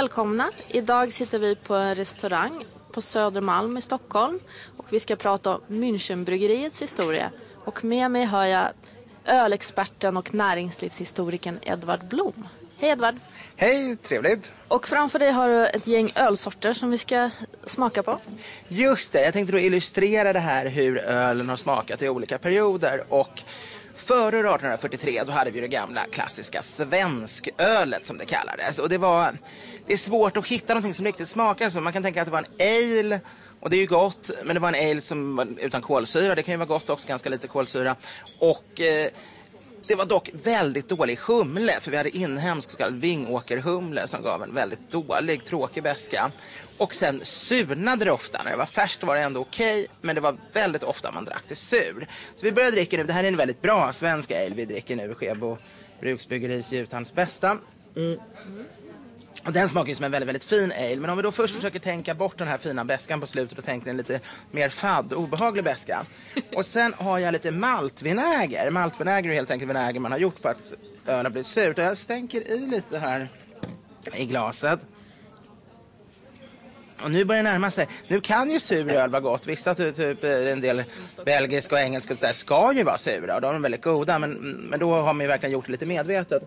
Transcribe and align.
välkomna. 0.00 0.50
Idag 0.68 1.12
sitter 1.12 1.38
vi 1.38 1.54
på 1.54 1.74
en 1.74 1.94
restaurang 1.94 2.64
på 2.92 3.00
Södermalm 3.00 3.76
i 3.76 3.80
Stockholm 3.80 4.40
och 4.76 4.92
vi 4.92 5.00
ska 5.00 5.16
prata 5.16 5.54
om 5.56 5.60
Münchenbryggeriets 5.68 6.82
historia. 6.82 7.30
Och 7.64 7.84
med 7.84 8.10
mig 8.10 8.24
har 8.24 8.46
jag 8.46 8.68
ölexperten 9.24 10.16
och 10.16 10.34
näringslivshistorikern 10.34 11.58
Edvard 11.62 12.08
Blom. 12.08 12.48
Hej 12.78 12.90
Edvard! 12.90 13.14
Hej, 13.56 13.96
trevligt! 13.96 14.52
Och 14.68 14.88
framför 14.88 15.18
dig 15.18 15.30
har 15.30 15.48
du 15.48 15.66
ett 15.66 15.86
gäng 15.86 16.12
ölsorter 16.14 16.72
som 16.72 16.90
vi 16.90 16.98
ska 16.98 17.30
smaka 17.66 18.02
på. 18.02 18.18
Just 18.68 19.12
det, 19.12 19.24
jag 19.24 19.32
tänkte 19.32 19.52
då 19.52 19.58
illustrera 19.58 20.32
det 20.32 20.38
här 20.38 20.66
hur 20.66 20.98
ölen 20.98 21.48
har 21.48 21.56
smakat 21.56 22.02
i 22.02 22.08
olika 22.08 22.38
perioder. 22.38 23.04
Och 23.08 23.42
Före 23.94 24.38
1843 24.38 25.22
då 25.26 25.32
hade 25.32 25.50
vi 25.50 25.60
det 25.60 25.68
gamla 25.68 26.00
klassiska 26.12 26.62
svenskölet 26.62 28.06
som 28.06 28.18
det 28.18 28.24
kallades. 28.24 28.78
Och 28.78 28.88
det, 28.88 28.98
var, 28.98 29.36
det 29.90 29.94
är 29.94 29.98
svårt 29.98 30.36
att 30.36 30.46
hitta 30.46 30.74
någonting 30.74 30.94
som 30.94 31.06
riktigt 31.06 31.28
smakar 31.28 31.70
så. 31.70 31.80
Man 31.80 31.92
kan 31.92 32.02
tänka 32.02 32.22
att 32.22 32.26
det 32.26 32.32
var 32.32 32.44
en 32.58 33.00
ale 33.00 33.20
och 33.60 33.70
det 33.70 33.76
är 33.76 33.80
ju 33.80 33.86
gott, 33.86 34.30
men 34.44 34.54
det 34.54 34.60
var 34.60 34.72
en 34.72 34.90
ale 34.90 35.00
som 35.00 35.36
var 35.36 35.46
utan 35.58 35.82
kolsyra. 35.82 36.34
Det 36.34 36.42
kan 36.42 36.52
ju 36.52 36.58
vara 36.58 36.66
gott 36.66 36.90
också, 36.90 37.08
ganska 37.08 37.28
lite 37.28 37.48
kolsyra. 37.48 37.96
Och 38.38 38.80
eh, 38.80 39.10
det 39.86 39.94
var 39.94 40.06
dock 40.06 40.30
väldigt 40.32 40.88
dålig 40.88 41.18
humle, 41.18 41.72
för 41.80 41.90
vi 41.90 41.96
hade 41.96 42.16
inhemsk 42.16 42.70
så 42.70 42.76
kallad 42.76 42.94
vingåkerhumle 43.00 44.06
som 44.06 44.22
gav 44.22 44.42
en 44.42 44.54
väldigt 44.54 44.90
dålig, 44.90 45.44
tråkig 45.44 45.82
beska. 45.82 46.30
Och 46.78 46.94
sen 46.94 47.20
surnade 47.22 48.04
det 48.04 48.12
ofta. 48.12 48.42
När 48.44 48.50
det 48.50 48.56
var 48.56 48.66
färskt 48.66 49.02
var 49.02 49.14
det 49.14 49.22
ändå 49.22 49.40
okej, 49.40 49.80
okay, 49.80 49.94
men 50.00 50.14
det 50.14 50.20
var 50.20 50.36
väldigt 50.52 50.82
ofta 50.82 51.12
man 51.12 51.24
drack 51.24 51.44
det 51.48 51.56
sur. 51.56 52.08
Så 52.36 52.46
vi 52.46 52.52
börjar 52.52 52.70
dricka 52.70 52.96
nu, 52.96 53.04
det 53.04 53.12
här 53.12 53.24
är 53.24 53.28
en 53.28 53.36
väldigt 53.36 53.62
bra 53.62 53.92
svensk 53.92 54.30
ale 54.32 54.54
vi 54.54 54.64
dricker 54.64 54.96
nu, 54.96 55.14
Skebo 55.14 55.58
Bruksbyggeris 56.00 56.72
Jutans 56.72 57.14
bästa. 57.14 57.58
Mm. 57.96 58.18
Och 59.44 59.52
den 59.52 59.68
smakar 59.68 59.88
ju 59.88 59.94
som 59.94 60.04
en 60.04 60.10
väldigt, 60.10 60.28
väldigt 60.28 60.44
fin 60.44 60.72
ale. 60.72 60.96
Men 60.96 61.10
om 61.10 61.16
vi 61.16 61.22
då 61.22 61.32
först 61.32 61.50
mm. 61.50 61.60
försöker 61.60 61.78
tänka 61.78 62.14
bort 62.14 62.38
den 62.38 62.48
här 62.48 62.58
fina 62.58 62.84
bäskan 62.84 63.20
på 63.20 63.26
slutet 63.26 63.58
och 63.58 63.64
tänker 63.64 63.90
en 63.90 63.96
lite 63.96 64.20
mer 64.50 64.68
fadd, 64.68 65.12
obehaglig 65.12 65.64
bäska. 65.64 66.06
Och 66.56 66.66
sen 66.66 66.94
har 66.98 67.18
jag 67.18 67.32
lite 67.32 67.50
maltvinäger. 67.50 68.70
Maltvinäger 68.70 69.30
är 69.30 69.34
helt 69.34 69.50
enkelt 69.50 69.70
vinäger 69.70 70.00
man 70.00 70.12
har 70.12 70.18
gjort 70.18 70.42
på 70.42 70.48
att 70.48 70.58
öl 71.06 71.26
har 71.26 71.30
blivit 71.30 71.46
surt. 71.46 71.78
Och 71.78 71.84
jag 71.84 71.98
stänker 71.98 72.40
i 72.50 72.58
lite 72.58 72.98
här 72.98 73.28
i 74.14 74.26
glaset. 74.26 74.80
Och 77.02 77.10
nu 77.10 77.24
börjar 77.24 77.42
det 77.42 77.50
närma 77.50 77.70
sig. 77.70 77.88
Nu 78.08 78.20
kan 78.20 78.50
ju 78.50 78.60
sur 78.60 78.90
öl 78.90 79.10
vara 79.10 79.20
gott. 79.20 79.46
Vissa, 79.46 79.74
typ, 79.74 79.96
typ 79.96 80.24
en 80.24 80.60
del 80.60 80.82
belgiska 81.24 81.74
och 81.74 81.80
engelska 81.80 82.14
och 82.14 82.20
så 82.20 82.32
ska 82.32 82.72
ju 82.72 82.82
vara 82.82 82.98
sura 82.98 83.34
och 83.34 83.40
de 83.40 83.54
är 83.54 83.58
väldigt 83.58 83.82
goda. 83.82 84.18
Men, 84.18 84.32
men 84.70 84.80
då 84.80 84.94
har 84.94 85.12
man 85.12 85.20
ju 85.20 85.26
verkligen 85.26 85.52
gjort 85.52 85.66
det 85.66 85.72
lite 85.72 85.86
medvetet. 85.86 86.42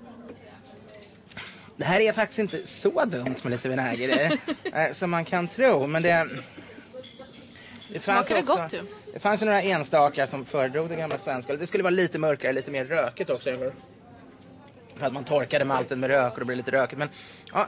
Det 1.83 1.87
här 1.87 1.99
är 1.99 2.13
faktiskt 2.13 2.39
inte 2.39 2.67
så 2.67 3.05
dumt 3.05 3.35
med 3.43 3.51
lite 3.51 3.69
vinäger 3.69 4.09
i. 4.09 4.39
Eh, 4.73 4.93
som 4.93 5.11
man 5.11 5.25
kan 5.25 5.47
tro. 5.47 5.87
Men 5.87 6.03
det... 6.03 6.27
Det 7.89 7.99
Smakar 7.99 8.35
det 8.35 8.41
gott 8.41 8.73
ju? 8.73 8.83
Det 9.13 9.19
fanns 9.19 9.41
ju 9.41 9.45
några 9.45 9.61
enstaka 9.61 10.27
som 10.27 10.45
föredrog 10.45 10.89
det 10.89 10.95
gamla 10.95 11.17
svenska. 11.17 11.55
Det 11.55 11.67
skulle 11.67 11.83
vara 11.83 11.91
lite 11.91 12.19
mörkare, 12.19 12.53
lite 12.53 12.71
mer 12.71 12.85
rökigt 12.85 13.29
också. 13.29 13.49
För 14.97 15.05
att 15.05 15.13
man 15.13 15.23
torkade 15.23 15.65
malten 15.65 15.99
med 15.99 16.09
rök 16.09 16.33
och 16.33 16.39
det 16.39 16.45
blev 16.45 16.57
lite 16.57 16.71
rökigt. 16.71 16.99
Men 16.99 17.09
ja, 17.53 17.67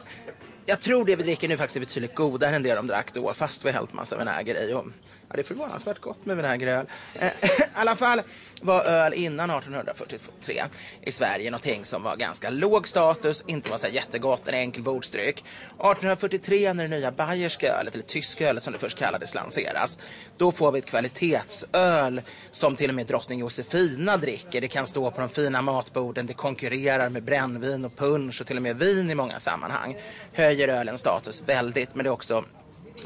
jag 0.65 0.81
tror 0.81 1.05
det 1.05 1.15
vi 1.15 1.23
dricker 1.23 1.47
nu 1.47 1.57
faktiskt 1.57 1.75
är 1.75 1.79
betydligt 1.79 2.15
godare 2.15 2.55
än 2.55 2.63
det 2.63 2.75
de 2.75 2.87
drack 2.87 3.13
då. 3.13 3.33
Fast 3.33 3.65
vi 3.65 3.71
hällt 3.71 3.93
massa 3.93 4.17
vinäger 4.17 4.69
i. 4.69 4.73
Och 4.73 4.85
Ja, 5.29 5.35
det 5.35 5.41
är 5.41 5.43
förvånansvärt 5.43 5.99
gott 5.99 6.25
med 6.25 6.35
vinägeröl. 6.35 6.85
Eh, 7.19 7.27
I 7.41 7.49
alla 7.73 7.95
fall 7.95 8.21
var 8.61 8.83
öl 8.83 9.13
innan 9.13 9.49
1843 9.49 10.63
i 11.01 11.11
Sverige 11.11 11.51
någonting 11.51 11.85
som 11.85 12.03
var 12.03 12.15
ganska 12.15 12.49
låg 12.49 12.87
status, 12.87 13.43
inte 13.47 13.69
var 13.69 13.77
så 13.77 13.87
jättegott, 13.87 14.47
en 14.47 14.53
enkel 14.53 14.83
bordsdryck. 14.83 15.39
1843 15.39 16.73
när 16.73 16.83
det 16.83 16.89
nya 16.89 17.11
bayerska 17.11 17.67
ölet, 17.67 17.93
eller 17.93 18.03
tyska 18.03 18.49
ölet 18.49 18.63
som 18.63 18.73
det 18.73 18.79
först 18.79 18.97
kallades, 18.97 19.35
lanseras, 19.35 19.99
då 20.37 20.51
får 20.51 20.71
vi 20.71 20.79
ett 20.79 20.85
kvalitetsöl 20.85 22.21
som 22.51 22.75
till 22.75 22.89
och 22.89 22.95
med 22.95 23.07
drottning 23.07 23.39
Josefina 23.39 24.17
dricker. 24.17 24.61
Det 24.61 24.67
kan 24.67 24.87
stå 24.87 25.11
på 25.11 25.21
de 25.21 25.29
fina 25.29 25.61
matborden, 25.61 26.25
det 26.25 26.33
konkurrerar 26.33 27.09
med 27.09 27.23
brännvin 27.23 27.85
och 27.85 27.95
punsch 27.95 28.41
och 28.41 28.47
till 28.47 28.57
och 28.57 28.63
med 28.63 28.79
vin 28.79 29.09
i 29.09 29.15
många 29.15 29.39
sammanhang. 29.39 29.95
Höjer 30.33 30.67
ölens 30.67 31.01
status 31.01 31.43
väldigt, 31.45 31.95
men 31.95 32.03
det 32.03 32.09
är 32.09 32.13
också 32.13 32.45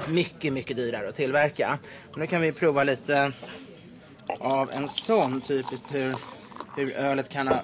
mycket, 0.07 0.53
mycket 0.53 0.77
dyrare 0.77 1.09
att 1.09 1.15
tillverka. 1.15 1.79
Och 2.11 2.17
nu 2.17 2.27
kan 2.27 2.41
vi 2.41 2.51
prova 2.51 2.83
lite 2.83 3.31
av 4.39 4.71
en 4.71 4.89
sån, 4.89 5.41
typiskt 5.41 5.85
hur, 5.89 6.15
hur 6.75 6.91
ölet 6.91 7.29
kan 7.29 7.47
ha 7.47 7.61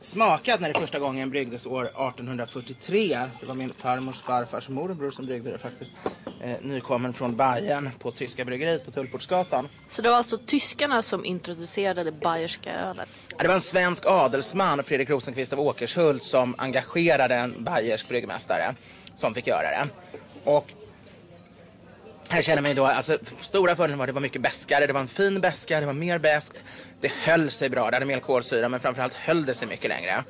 smakat 0.00 0.60
när 0.60 0.72
det 0.72 0.80
första 0.80 0.98
gången 0.98 1.30
bryggdes 1.30 1.66
år 1.66 1.84
1843. 1.84 3.20
Det 3.40 3.46
var 3.46 3.54
min 3.54 3.72
farmors 3.72 4.20
farfars 4.20 4.68
morbror 4.68 5.10
som 5.10 5.26
bryggde 5.26 5.50
det 5.50 5.58
faktiskt. 5.58 5.92
Eh, 6.40 6.56
nykommen 6.62 7.12
från 7.12 7.36
Bayern 7.36 7.90
på 7.98 8.10
tyska 8.10 8.44
bryggeriet 8.44 8.84
på 8.84 8.90
Tullportsgatan. 8.90 9.68
Så 9.88 10.02
det 10.02 10.08
var 10.08 10.16
alltså 10.16 10.38
tyskarna 10.38 11.02
som 11.02 11.24
introducerade 11.24 12.04
det 12.04 12.12
bayerska 12.12 12.72
ölet? 12.72 13.08
Det 13.38 13.48
var 13.48 13.54
en 13.54 13.60
svensk 13.60 14.06
adelsman, 14.06 14.84
Fredrik 14.84 15.10
Rosenqvist 15.10 15.52
av 15.52 15.60
Åkershult, 15.60 16.24
som 16.24 16.54
engagerade 16.58 17.34
en 17.34 17.64
bayersk 17.64 18.08
bryggmästare 18.08 18.74
som 19.16 19.34
fick 19.34 19.46
göra 19.46 19.62
det. 19.62 19.88
Och 20.44 20.66
jag 22.30 22.44
känner 22.44 22.62
mig 22.62 22.74
då, 22.74 22.86
alltså 22.86 23.18
stora 23.40 23.76
fördelen 23.76 23.98
var 23.98 24.04
att 24.04 24.08
det 24.08 24.12
var 24.12 24.20
mycket 24.20 24.42
bäskare. 24.42 24.86
Det 24.86 24.92
var 24.92 25.00
en 25.00 25.08
fin 25.08 25.40
bäska, 25.40 25.80
det 25.80 25.86
var 25.86 25.92
mer 25.92 26.18
bäskt. 26.18 26.62
Det 27.00 27.12
höll 27.12 27.50
sig 27.50 27.68
bra, 27.68 27.90
det 27.90 27.96
hade 27.96 28.06
mer 28.06 28.20
kolsyra 28.20 28.68
men 28.68 28.80
framförallt 28.80 29.14
höll 29.14 29.46
det 29.46 29.54
sig 29.54 29.68
mycket 29.68 29.88
längre. 29.88 30.24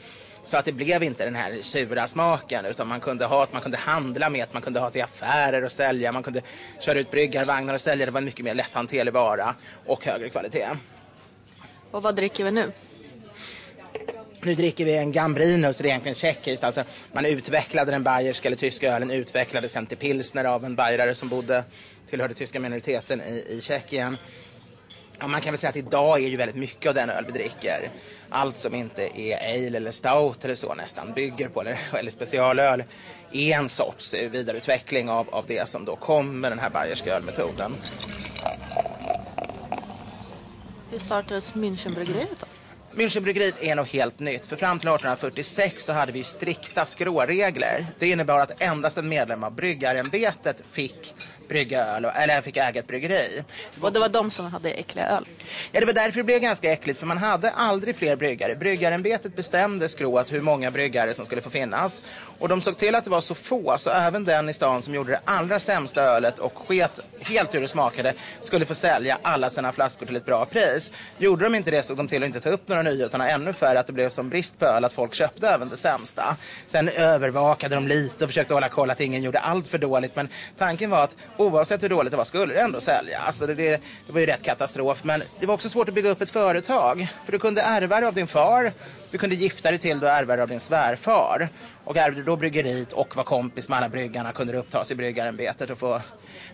Så 0.45 0.57
att 0.57 0.65
det 0.65 0.73
blev 0.73 1.03
inte 1.03 1.25
den 1.25 1.35
här 1.35 1.63
sura 1.63 2.09
smaken 2.09 2.65
utan 2.65 2.89
man 2.89 3.01
kunde 3.01 3.25
ha 3.25 3.47
man 3.53 3.63
kunde 3.63 3.79
handla 3.79 4.31
med 4.31 4.47
man 4.53 4.63
kunde 4.63 4.81
ha 4.81 4.91
till 4.91 5.03
affärer 5.03 5.63
och 5.65 5.73
sälja, 5.73 6.13
man 6.13 6.23
kunde 6.23 6.43
köra 6.81 6.99
ut 6.99 7.11
bryggarvagnar 7.11 7.75
och 7.75 7.81
sälja. 7.81 8.07
Det 8.07 8.13
var 8.13 8.19
en 8.21 8.25
mycket 8.25 8.45
mer 8.45 8.55
lätthanterlig 8.55 9.13
vara 9.13 9.55
och 9.87 10.05
högre 10.05 10.31
kvalitet. 10.31 10.69
Och 11.91 12.03
vad 12.03 12.17
dricker 12.17 12.45
vi 12.45 12.51
nu? 12.51 12.73
Nu 14.47 14.55
dricker 14.55 14.85
vi 14.85 14.97
en 14.97 15.13
Gambrino, 15.13 15.73
så 15.73 15.83
det 15.83 15.89
är 15.89 15.91
egentligen 15.91 16.15
tjeckiskt. 16.15 16.65
Alltså, 16.65 16.85
man 17.13 17.25
utvecklade 17.27 17.91
den 17.91 18.03
bayerska 18.03 18.49
eller 18.49 18.57
tyska 18.57 18.97
ölen, 18.97 19.11
utvecklades 19.11 19.73
sen 19.73 19.87
till 19.87 19.99
pilsner 19.99 20.45
av 20.45 20.65
en 20.65 20.77
bajrare 20.77 21.15
som 21.15 21.29
bodde, 21.29 21.65
tillhörde 22.11 22.35
tyska 22.35 22.61
minoriteten 22.61 23.21
i, 23.21 23.45
i 23.49 23.61
Tjeckien. 23.61 24.17
Och 25.23 25.31
man 25.31 25.41
kan 25.41 25.53
väl 25.53 25.61
säga 25.61 25.71
att 25.71 25.77
idag 25.77 26.23
är 26.23 26.29
ju 26.29 26.37
väldigt 26.37 26.57
mycket 26.57 26.89
av 26.89 26.95
den 26.95 27.11
öl 27.11 27.25
vi 27.27 27.33
dricker. 27.33 27.91
Allt 28.31 28.59
som 28.59 28.75
inte 28.75 29.21
är 29.21 29.37
ale 29.55 29.77
eller 29.77 29.91
stout 29.91 30.45
eller 30.45 30.55
så 30.55 30.75
nästan 30.75 31.13
bygger 31.13 31.49
på, 31.49 31.61
eller, 31.61 31.79
eller 31.93 32.11
specialöl, 32.11 32.85
är 33.33 33.57
en 33.57 33.69
sorts 33.69 34.15
vidareutveckling 34.15 35.11
av, 35.11 35.29
av 35.31 35.45
det 35.47 35.69
som 35.69 35.85
då 35.85 35.97
kom 35.97 36.41
med 36.41 36.53
den 36.53 36.59
här 36.59 36.71
bayerska 36.71 37.15
ölmetoden. 37.15 37.75
Hur 40.91 40.99
startades 40.99 41.53
Münchenbryggeriet 41.55 42.41
då? 42.41 42.47
Münchenbryggeriet 42.97 43.63
är 43.63 43.77
något 43.77 43.89
helt 43.89 44.19
nytt. 44.19 44.47
För 44.47 44.57
fram 44.57 44.79
till 44.79 44.89
1846 44.89 45.85
så 45.85 45.93
hade 45.93 46.13
vi 46.13 46.25
strikta 46.25 46.85
skråregler. 46.85 47.87
Det 47.99 48.09
innebar 48.09 48.41
att 48.41 48.63
endast 48.63 48.99
en 48.99 49.09
medlem 49.09 49.45
av 49.45 49.55
bryggarämbetet 49.55 50.63
fick 50.71 51.15
brygga 51.49 51.85
öl, 51.85 52.05
eller 52.05 52.43
fick 52.43 52.57
äga 52.57 52.81
ett 52.81 52.87
bryggeri. 52.87 53.45
Och 53.81 53.93
det 53.93 54.01
var 54.01 54.09
de 54.09 54.31
som 54.31 54.47
hade 54.47 54.71
äckliga 54.71 55.09
öl? 55.09 55.27
Ja, 55.73 55.81
det 55.81 55.87
var 55.87 55.93
därför 55.93 56.21
det 56.21 56.25
blev 56.25 56.41
ganska 56.41 56.73
äckligt, 56.73 56.99
för 56.99 57.07
man 57.07 57.19
hade 57.19 57.51
aldrig 57.51 57.97
fler 57.97 58.17
bryggare. 58.17 58.55
Bryggarämbetet 58.55 59.37
bestämde 59.37 59.89
skrået 59.89 60.33
hur 60.33 60.41
många 60.41 60.71
bryggare 60.71 61.15
som 61.15 61.27
skulle 61.27 61.41
få 61.41 61.51
finnas. 61.51 62.03
Och 62.39 62.49
de 62.49 62.61
såg 62.61 62.77
till 62.77 62.95
att 62.95 63.05
det 63.05 63.11
var 63.11 63.21
så 63.21 63.35
få, 63.35 63.79
så 63.79 63.91
även 63.91 64.25
den 64.25 64.49
i 64.49 64.53
stan 64.53 64.83
som 64.83 64.95
gjorde 64.95 65.13
det 65.13 65.21
allra 65.25 65.59
sämsta 65.59 66.03
ölet 66.03 66.39
och 66.39 66.59
sket 66.59 67.01
helt 67.21 67.55
hur 67.55 67.61
det 67.61 67.69
smakade, 67.69 68.15
skulle 68.41 68.67
få 68.67 68.75
sälja 68.75 69.19
alla 69.23 69.51
sina 69.51 69.73
flaskor 69.73 70.07
till 70.07 70.17
ett 70.17 70.27
bra 70.27 70.47
pris. 70.47 70.91
Gjorde 71.19 71.45
de 71.45 71.55
inte 71.55 71.71
det 71.71 71.83
såg 71.83 71.97
de 71.97 72.09
till 72.09 72.23
att 72.23 72.27
inte 72.27 72.41
ta 72.41 72.49
upp 72.49 72.69
några 72.69 72.83
nya, 72.83 73.07
utan 73.07 73.21
ännu 73.21 73.53
färre 73.53 73.81
att 73.81 73.87
det 73.87 73.93
blev 73.93 74.09
som 74.09 74.29
brist 74.29 74.59
på 74.59 74.67
öl, 74.67 74.85
att 74.85 74.93
folk 74.93 75.15
köpte 75.15 75.49
även 75.49 75.69
det 75.69 75.77
sämsta. 75.77 76.37
Sen 76.67 76.89
övervakade 76.89 77.75
de 77.75 77.89
lite 77.89 78.25
och 78.25 78.31
försökte 78.31 78.55
hålla 78.55 78.69
koll 78.69 78.91
att 78.91 79.01
ingen 79.01 79.23
gjorde 79.23 79.39
allt 79.39 79.69
för 79.69 79.79
dåligt, 79.79 80.17
men 80.17 80.29
tanken 80.59 80.91
var 80.91 81.05
att 81.05 81.17
oavsett 81.37 81.83
hur 81.83 81.89
dåligt 81.89 82.11
det 82.11 82.17
var 82.17 82.25
skulle 82.25 82.55
det 82.55 82.61
ändå 82.61 82.81
sälja. 82.81 83.19
Alltså 83.19 83.47
det, 83.47 83.55
det, 83.55 83.81
det 84.07 84.13
var 84.13 84.21
ju 84.21 84.27
rätt 84.27 84.43
katastrof. 84.43 85.05
Men 85.05 85.23
det 85.41 85.47
var 85.47 85.55
också 85.55 85.69
svårt 85.69 85.89
att 85.89 85.95
bygga 85.95 86.11
upp 86.11 86.21
ett 86.21 86.31
företag. 86.31 87.09
För 87.25 87.33
du 87.33 87.39
kunde 87.39 87.63
ärva 87.63 88.01
det 88.01 88.09
av 88.09 88.15
din 88.15 88.27
far. 88.27 88.73
Du 89.11 89.19
kunde 89.19 89.35
gifta 89.35 89.71
dig 89.71 89.79
till 89.79 90.01
det 90.01 90.07
och 90.07 90.13
ärva 90.13 90.37
det 90.37 90.43
av 90.43 90.49
din 90.49 90.61
svärfar. 90.61 91.49
Och 91.85 91.97
ärvde 91.97 92.21
du 92.21 92.25
då 92.25 92.37
bryggeriet 92.37 92.93
och 92.93 93.17
var 93.17 93.25
kompis 93.25 93.69
med 93.69 93.79
alla 93.79 93.89
bryggarna 93.89 94.33
kunde 94.33 94.53
du 94.53 94.59
upptas 94.59 94.91
i 94.91 94.95
bryggarämbetet. 94.95 95.71
Och 95.71 95.79
få... 95.79 96.01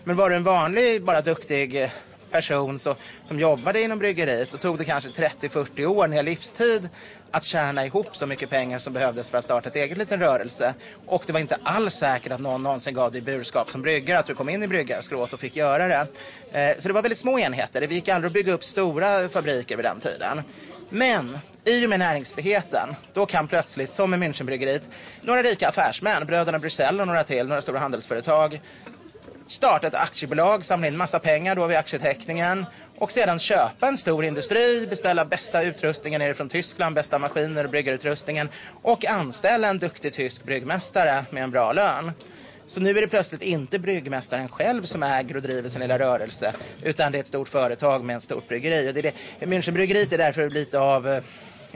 Men 0.03 0.15
var 0.15 0.29
du 0.29 0.35
en 0.35 0.43
vanlig, 0.43 1.03
bara 1.03 1.21
duktig 1.21 1.91
person 2.33 2.79
så, 2.79 2.95
som 3.23 3.39
jobbade 3.39 3.81
inom 3.81 3.99
bryggeriet 3.99 4.53
och 4.53 4.61
tog 4.61 4.77
det 4.77 4.85
kanske 4.85 5.09
30-40 5.09 5.85
år, 5.85 6.05
en 6.05 6.11
hel 6.11 6.25
livstid, 6.25 6.89
att 7.31 7.43
tjäna 7.43 7.85
ihop 7.85 8.15
så 8.15 8.25
mycket 8.25 8.49
pengar 8.49 8.79
som 8.79 8.93
behövdes 8.93 9.29
för 9.29 9.37
att 9.37 9.43
starta 9.43 9.69
ett 9.69 9.75
eget 9.75 9.97
liten 9.97 10.19
rörelse. 10.19 10.73
Och 11.05 11.23
det 11.27 11.33
var 11.33 11.39
inte 11.39 11.57
alls 11.63 11.93
säkert 11.93 12.31
att 12.31 12.39
någon 12.39 12.63
någonsin 12.63 12.93
gav 12.93 13.11
dig 13.11 13.21
burskap 13.21 13.71
som 13.71 13.81
bryggare, 13.81 14.19
att 14.19 14.25
du 14.25 14.35
kom 14.35 14.49
in 14.49 14.63
i 14.63 14.67
bryggarskrået 14.67 15.33
och 15.33 15.39
fick 15.39 15.55
göra 15.55 15.87
det. 15.87 16.07
Eh, 16.51 16.79
så 16.79 16.87
det 16.87 16.93
var 16.93 17.01
väldigt 17.01 17.17
små 17.17 17.39
enheter. 17.39 17.81
Det 17.81 17.95
gick 17.95 18.09
aldrig 18.09 18.29
att 18.29 18.33
bygga 18.33 18.53
upp 18.53 18.63
stora 18.63 19.29
fabriker 19.29 19.77
vid 19.77 19.85
den 19.85 19.99
tiden. 19.99 20.41
Men 20.89 21.37
i 21.65 21.85
och 21.85 21.89
med 21.89 21.99
näringsfriheten, 21.99 22.95
då 23.13 23.25
kan 23.25 23.47
plötsligt, 23.47 23.89
som 23.89 24.09
med 24.09 24.19
Münchenbryggeriet, 24.19 24.89
några 25.21 25.43
rika 25.43 25.69
affärsmän, 25.69 26.25
bröderna 26.25 26.59
Bryssel 26.59 26.99
och 26.99 27.07
några 27.07 27.23
till, 27.23 27.47
några 27.47 27.61
stora 27.61 27.79
handelsföretag, 27.79 28.61
starta 29.47 29.87
ett 29.87 29.95
aktiebolag, 29.95 30.65
samla 30.65 30.87
in 30.87 30.97
massa 30.97 31.19
pengar 31.19 31.55
då 31.55 31.67
vid 31.67 31.77
aktieteckningen 31.77 32.65
och 32.97 33.11
sedan 33.11 33.39
köpa 33.39 33.87
en 33.87 33.97
stor 33.97 34.25
industri, 34.25 34.87
beställa 34.89 35.25
bästa 35.25 35.63
utrustningen 35.63 36.19
nerifrån 36.21 36.49
Tyskland, 36.49 36.95
bästa 36.95 37.19
maskiner 37.19 37.63
och 37.63 37.69
bryggarutrustningen 37.69 38.49
och 38.81 39.05
anställa 39.05 39.67
en 39.67 39.77
duktig 39.77 40.13
tysk 40.13 40.43
bryggmästare 40.43 41.25
med 41.29 41.43
en 41.43 41.51
bra 41.51 41.73
lön. 41.73 42.11
Så 42.67 42.79
nu 42.79 42.89
är 42.89 43.01
det 43.01 43.07
plötsligt 43.07 43.41
inte 43.41 43.79
bryggmästaren 43.79 44.49
själv 44.49 44.83
som 44.83 45.03
äger 45.03 45.35
och 45.35 45.41
driver 45.41 45.69
sin 45.69 45.81
lilla 45.81 45.99
rörelse 45.99 46.53
utan 46.83 47.11
det 47.11 47.17
är 47.17 47.19
ett 47.19 47.27
stort 47.27 47.49
företag 47.49 48.03
med 48.03 48.17
ett 48.17 48.23
stort 48.23 48.47
bryggeri. 48.47 48.89
Och 48.89 48.93
det 48.93 48.99
är 48.99 49.13
det. 49.39 49.45
Münchenbryggeriet 49.45 50.13
är 50.13 50.17
därför 50.17 50.49
lite 50.49 50.79
av 50.79 51.07
eh, 51.07 51.23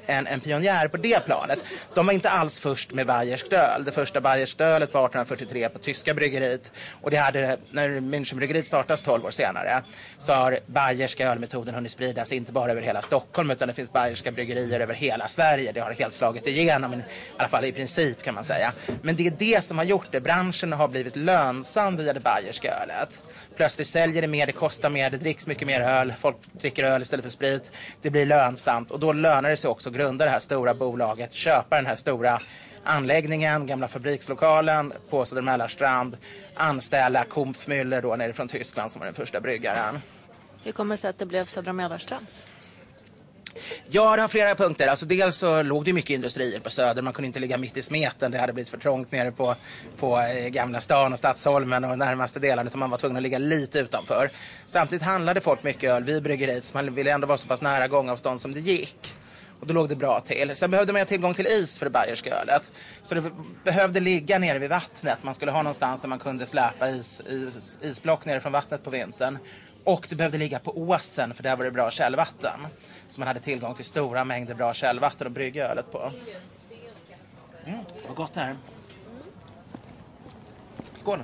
en, 0.07 0.27
en 0.27 0.39
pionjär 0.39 0.87
på 0.87 0.97
det 0.97 1.25
planet. 1.25 1.59
De 1.93 2.05
var 2.05 2.13
inte 2.13 2.29
alls 2.29 2.59
först 2.59 2.93
med 2.93 3.07
Bayersk 3.07 3.53
öl. 3.53 3.83
Det 3.85 3.91
första 3.91 4.21
bayerskt 4.21 4.61
ölet 4.61 4.93
var 4.93 5.05
1843 5.05 5.69
på 5.69 5.79
tyska 5.79 6.13
bryggeriet. 6.13 6.71
Och 7.01 7.11
det 7.11 7.17
hade, 7.17 7.57
när 7.71 7.89
Münchenbryggeriet 7.89 8.67
startas 8.67 9.01
12 9.01 9.25
år 9.25 9.31
senare 9.31 9.81
så 10.17 10.33
har 10.33 10.59
Bayerska 10.65 11.31
ölmetoden 11.31 11.75
hunnit 11.75 11.91
spridas 11.91 12.31
inte 12.31 12.51
bara 12.51 12.71
över 12.71 12.81
hela 12.81 13.01
Stockholm 13.01 13.51
utan 13.51 13.67
det 13.67 13.73
finns 13.73 13.93
Bayerska 13.93 14.31
bryggerier 14.31 14.79
över 14.79 14.93
hela 14.93 15.27
Sverige. 15.27 15.71
Det 15.71 15.79
har 15.79 15.91
helt 15.91 16.13
slagit 16.13 16.47
igenom, 16.47 16.93
i 16.93 17.03
alla 17.37 17.47
fall 17.47 17.65
i 17.65 17.71
princip 17.71 18.23
kan 18.23 18.35
man 18.35 18.43
säga. 18.43 18.73
Men 19.01 19.15
det 19.15 19.27
är 19.27 19.33
det 19.37 19.63
som 19.63 19.77
har 19.77 19.85
gjort 19.85 20.07
det. 20.11 20.21
Branschen 20.21 20.73
har 20.73 20.87
blivit 20.87 21.15
lönsam 21.15 21.97
via 21.97 22.13
det 22.13 22.19
Bayerska 22.19 22.71
ölet. 22.71 23.23
Plötsligt 23.55 23.87
säljer 23.87 24.21
det 24.21 24.27
mer, 24.27 24.45
det 24.45 24.51
kostar 24.51 24.89
mer, 24.89 25.09
det 25.09 25.17
dricks 25.17 25.47
mycket 25.47 25.67
mer 25.67 25.81
öl. 25.81 26.13
Folk 26.19 26.37
dricker 26.51 26.83
öl 26.83 27.01
istället 27.01 27.25
för 27.25 27.31
sprit. 27.31 27.71
Det 28.01 28.09
blir 28.09 28.25
lönsamt 28.25 28.91
och 28.91 28.99
då 28.99 29.13
lönar 29.13 29.49
det 29.49 29.57
sig 29.57 29.69
också 29.69 29.89
grunda 29.97 30.25
det 30.25 30.31
här 30.31 30.39
stora 30.39 30.73
bolaget, 30.73 31.33
köpa 31.33 31.75
den 31.75 31.85
här 31.85 31.95
stora 31.95 32.41
anläggningen, 32.83 33.67
gamla 33.67 33.87
fabrikslokalen 33.87 34.93
på 35.09 35.25
Södermällarstrand, 35.25 36.17
anställa 36.55 37.23
Kumpfmüller 37.23 38.01
då 38.01 38.15
nerifrån 38.15 38.47
Tyskland 38.47 38.91
som 38.91 38.99
var 38.99 39.05
den 39.05 39.15
första 39.15 39.41
bryggaren. 39.41 39.99
Hur 40.63 40.71
kommer 40.71 40.95
det 40.95 41.01
sig 41.01 41.09
att 41.09 41.19
det 41.19 41.25
blev 41.25 41.45
Södra 41.45 41.73
Mälarstrand? 41.73 42.25
Ja, 43.87 44.15
det 44.15 44.21
har 44.21 44.29
flera 44.29 44.55
punkter. 44.55 44.87
Alltså, 44.87 45.05
dels 45.05 45.37
så 45.37 45.61
låg 45.63 45.85
det 45.85 45.93
mycket 45.93 46.09
industrier 46.09 46.59
på 46.59 46.69
Söder. 46.69 47.01
Man 47.01 47.13
kunde 47.13 47.27
inte 47.27 47.39
ligga 47.39 47.57
mitt 47.57 47.77
i 47.77 47.81
smeten. 47.81 48.31
Det 48.31 48.37
hade 48.37 48.53
blivit 48.53 48.69
för 48.69 48.77
trångt 48.77 49.11
nere 49.11 49.31
på, 49.31 49.55
på 49.97 50.19
eh, 50.19 50.47
Gamla 50.47 50.81
stan 50.81 51.13
och 51.13 51.19
Stadsholmen 51.19 51.83
och 51.83 51.97
närmaste 51.97 52.39
delarna. 52.39 52.67
Utan 52.67 52.79
man 52.79 52.89
var 52.89 52.97
tvungen 52.97 53.17
att 53.17 53.23
ligga 53.23 53.37
lite 53.37 53.79
utanför. 53.79 54.29
Samtidigt 54.65 55.03
handlade 55.03 55.41
folk 55.41 55.63
mycket 55.63 55.91
öl 55.91 56.03
vid 56.03 56.23
bryggeriet. 56.23 56.65
Så 56.65 56.77
man 56.77 56.95
ville 56.95 57.11
ändå 57.11 57.27
vara 57.27 57.37
så 57.37 57.47
pass 57.47 57.61
nära 57.61 57.87
gångavstånd 57.87 58.41
som 58.41 58.53
det 58.53 58.59
gick. 58.59 59.15
Och 59.59 59.67
då 59.67 59.73
låg 59.73 59.89
det 59.89 59.95
bra 59.95 60.19
till. 60.19 60.55
Sen 60.55 60.71
behövde 60.71 60.93
man 60.93 60.99
ha 60.99 61.05
tillgång 61.05 61.33
till 61.33 61.47
is 61.47 61.79
för 61.79 61.85
det 61.85 61.89
bayerska 61.89 62.35
ölet. 62.35 62.71
Så 63.01 63.15
det 63.15 63.23
behövde 63.63 63.99
ligga 63.99 64.39
nere 64.39 64.59
vid 64.59 64.69
vattnet. 64.69 65.23
Man 65.23 65.35
skulle 65.35 65.51
ha 65.51 65.63
någonstans 65.63 66.01
där 66.01 66.07
man 66.07 66.19
kunde 66.19 66.45
släpa 66.45 66.89
is, 66.89 67.21
is, 67.29 67.79
isblock 67.81 68.25
nere 68.25 68.41
från 68.41 68.51
vattnet 68.51 68.83
på 68.83 68.89
vintern. 68.89 69.37
Och 69.83 70.05
det 70.09 70.15
behövde 70.15 70.37
ligga 70.37 70.59
på 70.59 70.77
åsen 70.77 71.33
för 71.33 71.43
där 71.43 71.55
var 71.55 71.63
det 71.63 71.71
bra 71.71 71.91
källvatten. 71.91 72.67
Så 73.07 73.21
man 73.21 73.27
hade 73.27 73.39
tillgång 73.39 73.75
till 73.75 73.85
stora 73.85 74.23
mängder 74.23 74.55
bra 74.55 74.73
källvatten 74.73 75.27
att 75.27 75.33
brygga 75.33 75.67
ölet 75.67 75.91
på. 75.91 76.11
Mm, 77.65 77.79
vad 78.07 78.15
gott 78.15 78.33
det 78.33 78.39
här. 78.39 78.57
Skål! 80.93 81.23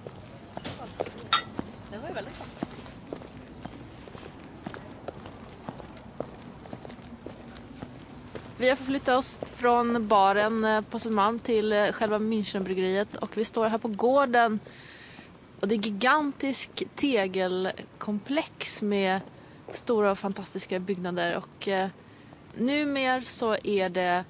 Det 1.92 1.98
var 1.98 2.08
ju 2.08 2.14
väldigt 2.14 2.36
Vi 8.64 8.70
har 8.70 8.76
förflyttat 8.76 9.18
oss 9.18 9.40
från 9.44 10.08
baren 10.08 10.66
eh, 10.66 10.82
på 10.82 11.00
Södermalm 11.00 11.40
till 11.40 11.74
eh, 11.74 11.92
själva 11.92 12.20
Münchenbryggeriet 12.20 13.16
och 13.16 13.38
vi 13.38 13.46
står 13.46 13.68
här 13.68 13.78
på 13.78 13.88
gården 13.88 14.60
och 15.60 15.68
det 15.68 15.76
är 15.76 15.80
gigantisk 15.80 16.84
tegelkomplex 16.96 18.82
med 18.82 19.22
stora 19.72 20.12
och 20.12 20.18
fantastiska 20.18 20.80
byggnader 20.80 21.36
och 21.36 21.68
eh, 21.68 21.90
numer 22.56 23.22
så 23.22 23.56
är 23.64 23.90
det 23.90 24.26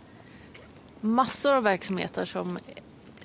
massor 1.02 1.54
av 1.54 1.64
verksamheter 1.64 2.26
som 2.26 2.60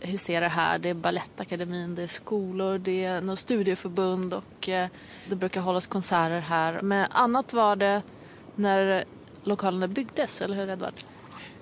huserar 0.00 0.49
här. 0.49 0.78
Det 0.78 0.88
är 0.88 0.94
Balettakademin, 0.94 1.94
det 1.94 2.02
är 2.02 2.06
skolor, 2.06 2.78
det 2.78 3.05
är 3.05 3.20
något 3.20 3.38
studieförbund 3.38 4.34
och 4.34 4.69
eh, 4.69 4.88
det 5.28 5.37
brukar 5.37 5.60
hållas 5.60 5.87
konserter 5.87 6.40
här. 6.40 6.82
Men 6.82 7.06
annat 7.10 7.52
var 7.52 7.76
det 7.76 8.02
när 8.55 9.05
lokalerna 9.44 9.88
byggdes, 9.88 10.43
eller 10.43 10.56
hur 10.56 10.69
Edvard? 10.69 11.05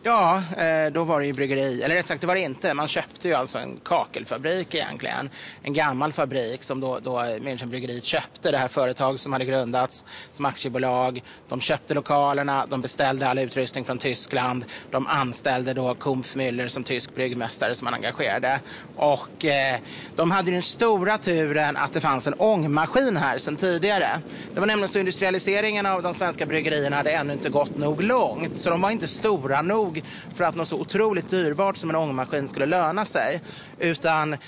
Ja, 0.02 0.42
eh, 0.56 0.92
då 0.92 1.04
var 1.04 1.20
det 1.20 1.26
ju 1.26 1.32
bryggeri, 1.32 1.82
eller 1.82 1.94
rätt 1.94 2.06
sagt 2.06 2.20
det 2.20 2.26
var 2.26 2.34
det 2.34 2.40
inte. 2.40 2.74
Man 2.74 2.88
köpte 2.88 3.28
ju 3.28 3.34
alltså 3.34 3.58
en 3.58 3.80
kakelfabrik 3.84 4.74
egentligen. 4.74 5.30
En 5.62 5.72
gammal 5.72 6.12
fabrik 6.12 6.62
som 6.62 6.80
då, 6.80 6.98
då 6.98 7.18
Münchenbryggeriet 7.18 8.04
köpte, 8.04 8.50
det 8.50 8.58
här 8.58 8.68
företaget 8.68 9.20
som 9.20 9.32
hade 9.32 9.44
grundats 9.44 10.04
som 10.30 10.44
aktiebolag. 10.44 11.22
De 11.48 11.60
köpte 11.60 11.94
lokalerna, 11.94 12.66
de 12.66 12.80
beställde 12.80 13.28
all 13.28 13.38
utrustning 13.38 13.84
från 13.84 13.98
Tyskland. 13.98 14.64
De 14.90 15.06
anställde 15.06 15.74
då 15.74 15.94
Kumpfmüller 15.94 16.68
som 16.68 16.84
tysk 16.84 17.14
bryggmästare 17.14 17.74
som 17.74 17.84
man 17.84 17.94
engagerade. 17.94 18.60
Och 18.96 19.44
eh, 19.44 19.80
de 20.14 20.30
hade 20.30 20.50
den 20.50 20.62
stora 20.62 21.18
turen 21.18 21.76
att 21.76 21.92
det 21.92 22.00
fanns 22.00 22.26
en 22.26 22.34
ångmaskin 22.34 23.16
här 23.16 23.38
sedan 23.38 23.56
tidigare. 23.56 24.08
Det 24.54 24.60
var 24.60 24.66
nämligen 24.66 24.88
så 24.88 24.98
industrialiseringen 24.98 25.86
av 25.86 26.02
de 26.02 26.14
svenska 26.14 26.46
bryggerierna 26.46 26.96
hade 26.96 27.10
ännu 27.10 27.32
inte 27.32 27.50
gått 27.50 27.76
nog 27.76 28.02
långt. 28.02 28.58
Så 28.58 28.70
de 28.70 28.80
var 28.80 28.90
inte 28.90 29.08
stora 29.08 29.62
nog 29.62 29.85
för 30.32 30.44
att 30.44 30.54
något 30.54 30.68
så 30.68 30.80
otroligt 30.80 31.28
dyrbart 31.28 31.76
som 31.76 31.90
en 31.90 31.96
ångmaskin 31.96 32.48
skulle 32.48 32.66
löna 32.66 33.04
sig. 33.04 33.40
Utan 33.78 34.32
eh, 34.32 34.38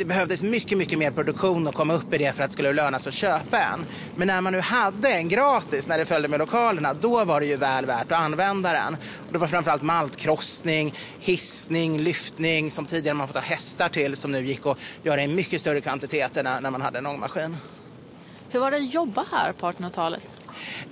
det 0.00 0.04
behövdes 0.04 0.42
mycket, 0.42 0.78
mycket 0.78 0.98
mer 0.98 1.10
produktion 1.10 1.68
att 1.68 1.74
komma 1.74 1.94
upp 1.94 2.14
i 2.14 2.18
det 2.18 2.32
för 2.32 2.42
att 2.42 2.50
det 2.50 2.52
skulle 2.52 2.72
löna 2.72 2.98
sig 2.98 3.10
att 3.10 3.14
köpa 3.14 3.58
en. 3.58 3.86
Men 4.14 4.26
när 4.28 4.40
man 4.40 4.52
nu 4.52 4.60
hade 4.60 5.10
en 5.10 5.28
gratis, 5.28 5.88
när 5.88 5.98
det 5.98 6.06
följde 6.06 6.28
med 6.28 6.38
lokalerna, 6.38 6.94
då 6.94 7.24
var 7.24 7.40
det 7.40 7.46
ju 7.46 7.56
väl 7.56 7.86
värt 7.86 8.12
att 8.12 8.18
använda 8.18 8.72
den. 8.72 8.94
Och 9.16 9.32
det 9.32 9.38
var 9.38 9.48
framförallt 9.48 9.82
maltkrossning, 9.82 10.94
hissning, 11.18 11.98
lyftning 12.00 12.70
som 12.70 12.86
tidigare 12.86 13.14
man 13.14 13.28
fått 13.28 13.36
ha 13.36 13.42
hästar 13.42 13.88
till 13.88 14.16
som 14.16 14.32
nu 14.32 14.46
gick 14.46 14.66
att 14.66 14.80
göra 15.02 15.22
i 15.22 15.28
mycket 15.28 15.60
större 15.60 15.80
kvantiteter 15.80 16.42
när, 16.42 16.60
när 16.60 16.70
man 16.70 16.82
hade 16.82 16.98
en 16.98 17.06
ångmaskin. 17.06 17.56
Hur 18.48 18.60
var 18.60 18.70
det 18.70 18.76
att 18.76 18.94
jobba 18.94 19.26
här 19.30 19.52
på 19.52 19.66
1800-talet? 19.66 20.39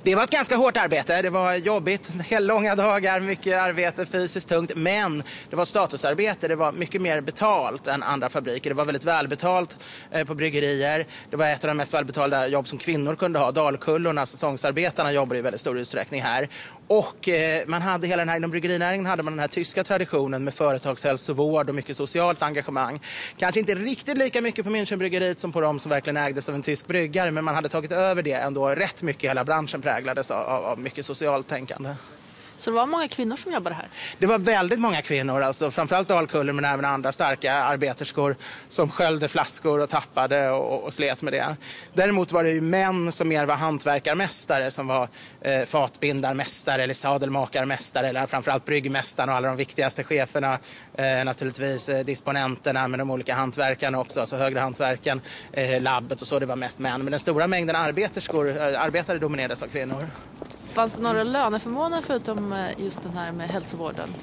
Det 0.03 0.15
var 0.15 0.25
ett 0.25 0.31
ganska 0.31 0.57
hårt 0.57 0.77
arbete. 0.77 1.23
Det 1.23 1.31
var 1.31 1.55
jobbigt, 1.55 2.13
långa 2.41 2.75
dagar, 2.75 3.21
mycket 3.21 3.61
arbete, 3.61 4.07
fysiskt 4.07 4.49
tungt. 4.49 4.73
Men 4.77 5.23
det 5.51 5.57
var 5.57 5.65
statusarbete. 5.65 6.49
Det 6.49 6.57
var 6.57 6.73
mycket 6.73 7.03
mer 7.03 7.21
betalt 7.21 7.87
än 7.87 8.03
andra 8.03 8.29
fabriker. 8.29 8.71
Det 8.71 8.77
var 8.77 8.85
väldigt 8.85 9.05
välbetalt 9.05 9.79
eh, 10.11 10.25
på 10.25 10.35
bryggerier. 10.35 11.07
Det 11.31 11.37
var 11.37 11.47
ett 11.47 11.65
av 11.65 11.69
de 11.69 11.77
mest 11.77 11.95
välbetalda 11.95 12.47
jobb 12.47 12.69
som 12.69 12.79
kvinnor 12.79 13.15
kunde 13.15 13.39
ha. 13.39 13.51
Dalkullorna, 13.51 14.27
säsongsarbetarna, 14.27 15.13
jobbade 15.13 15.39
i 15.39 15.43
väldigt 15.43 15.61
stor 15.61 15.79
utsträckning 15.79 16.23
här. 16.23 16.49
Och 16.89 17.29
eh, 17.29 17.63
man 17.67 17.83
hade 17.83 18.07
hela 18.07 18.21
den 18.21 18.29
här, 18.29 18.37
inom 18.37 18.51
bryggerinäringen 18.51 19.07
hade 19.07 19.23
man 19.23 19.33
den 19.33 19.41
här 19.41 19.49
tyska 19.49 19.85
traditionen 19.85 20.45
med 20.45 20.55
företagshälsovård 20.55 21.69
och 21.69 21.75
mycket 21.75 21.97
socialt 21.97 22.43
engagemang. 22.43 23.01
Kanske 23.37 23.61
inte 23.61 23.75
riktigt 23.75 24.19
lika 24.19 24.41
mycket 24.41 24.65
på 24.65 24.71
Münchenbryggeriet 24.71 25.41
som 25.41 25.53
på 25.53 25.61
de 25.61 25.79
som 25.79 25.91
verkligen 25.91 26.17
ägdes 26.17 26.49
av 26.49 26.55
en 26.55 26.63
tysk 26.63 26.87
bryggare, 26.87 27.31
men 27.31 27.45
man 27.45 27.55
hade 27.55 27.69
tagit 27.69 27.93
över 27.93 28.23
det 28.23 28.33
ändå 28.33 28.69
rätt 28.69 29.03
mycket 29.03 29.31
hela 29.31 29.45
branschen 29.45 29.83
präglades 29.83 30.31
av, 30.31 30.65
av 30.65 30.79
mycket 30.79 31.07
socialt 31.07 31.49
tänkande. 31.49 31.95
Så 32.59 32.71
det 32.71 32.77
var 32.77 32.87
många 32.87 33.09
kvinnor 33.09 33.37
som 33.37 33.53
jobbade 33.53 33.77
här? 33.77 33.89
Det 34.19 34.27
var 34.27 34.39
väldigt 34.39 34.79
många 34.81 35.03
kvinnor, 35.03 35.43
alltså 35.43 35.71
framförallt 35.71 36.09
Dalkullen 36.09 36.57
men 36.57 36.65
även 36.65 36.85
andra 36.85 37.13
starka 37.13 37.53
arbeterskor 37.53 38.37
som 38.69 38.91
sköljde 38.91 39.29
flaskor 39.29 39.81
och 39.81 39.89
tappade 39.91 40.51
och, 40.51 40.85
och 40.85 40.93
slet 40.93 41.23
med 41.23 41.33
det. 41.33 41.57
Däremot 41.93 42.33
var 42.33 42.45
det 42.45 42.51
ju 42.51 42.61
män 42.61 43.13
som 43.13 43.29
mer 43.29 43.47
var 43.47 43.55
hantverkarmästare 43.55 44.71
som 44.71 44.87
var 44.87 45.09
eh, 45.41 45.65
fatbindarmästare 45.65 46.83
eller 46.83 46.95
sadelmakarmästare 46.95 48.09
eller 48.09 48.27
framförallt 48.27 48.65
bryggmästaren 48.65 49.29
och 49.29 49.35
alla 49.35 49.49
de 49.49 49.57
viktigaste 49.57 50.05
cheferna. 50.05 50.59
Eh, 50.95 51.25
naturligtvis 51.25 51.89
eh, 51.89 52.05
disponenterna 52.05 52.89
med 52.89 52.99
de 52.99 53.11
olika 53.11 53.35
hantverkarna 53.35 54.01
också, 54.01 54.21
alltså 54.21 54.37
högre 54.37 54.61
hantverken, 54.61 55.21
eh, 55.53 55.81
labbet 55.81 56.23
och 56.23 56.29
så, 56.29 56.39
det 56.39 56.47
var 56.47 56.57
mest 56.57 56.79
män. 56.79 57.05
Men 57.05 57.11
den 57.11 57.21
stora 57.21 57.47
mängden 57.47 57.77
arbeterskor, 57.77 58.49
eh, 58.49 58.83
arbetare 58.83 59.19
dominerades 59.19 59.63
av 59.63 59.69
kvinnor. 59.69 60.11
Fanns 60.73 60.95
det 60.95 61.03
några 61.03 61.23
löneförmåner 61.23 62.03
förutom 62.03 62.53
eh, 62.53 62.81
just 62.81 63.03
den 63.03 63.13
här 63.13 63.33
med 63.33 63.49
hälsovården? 63.49 64.17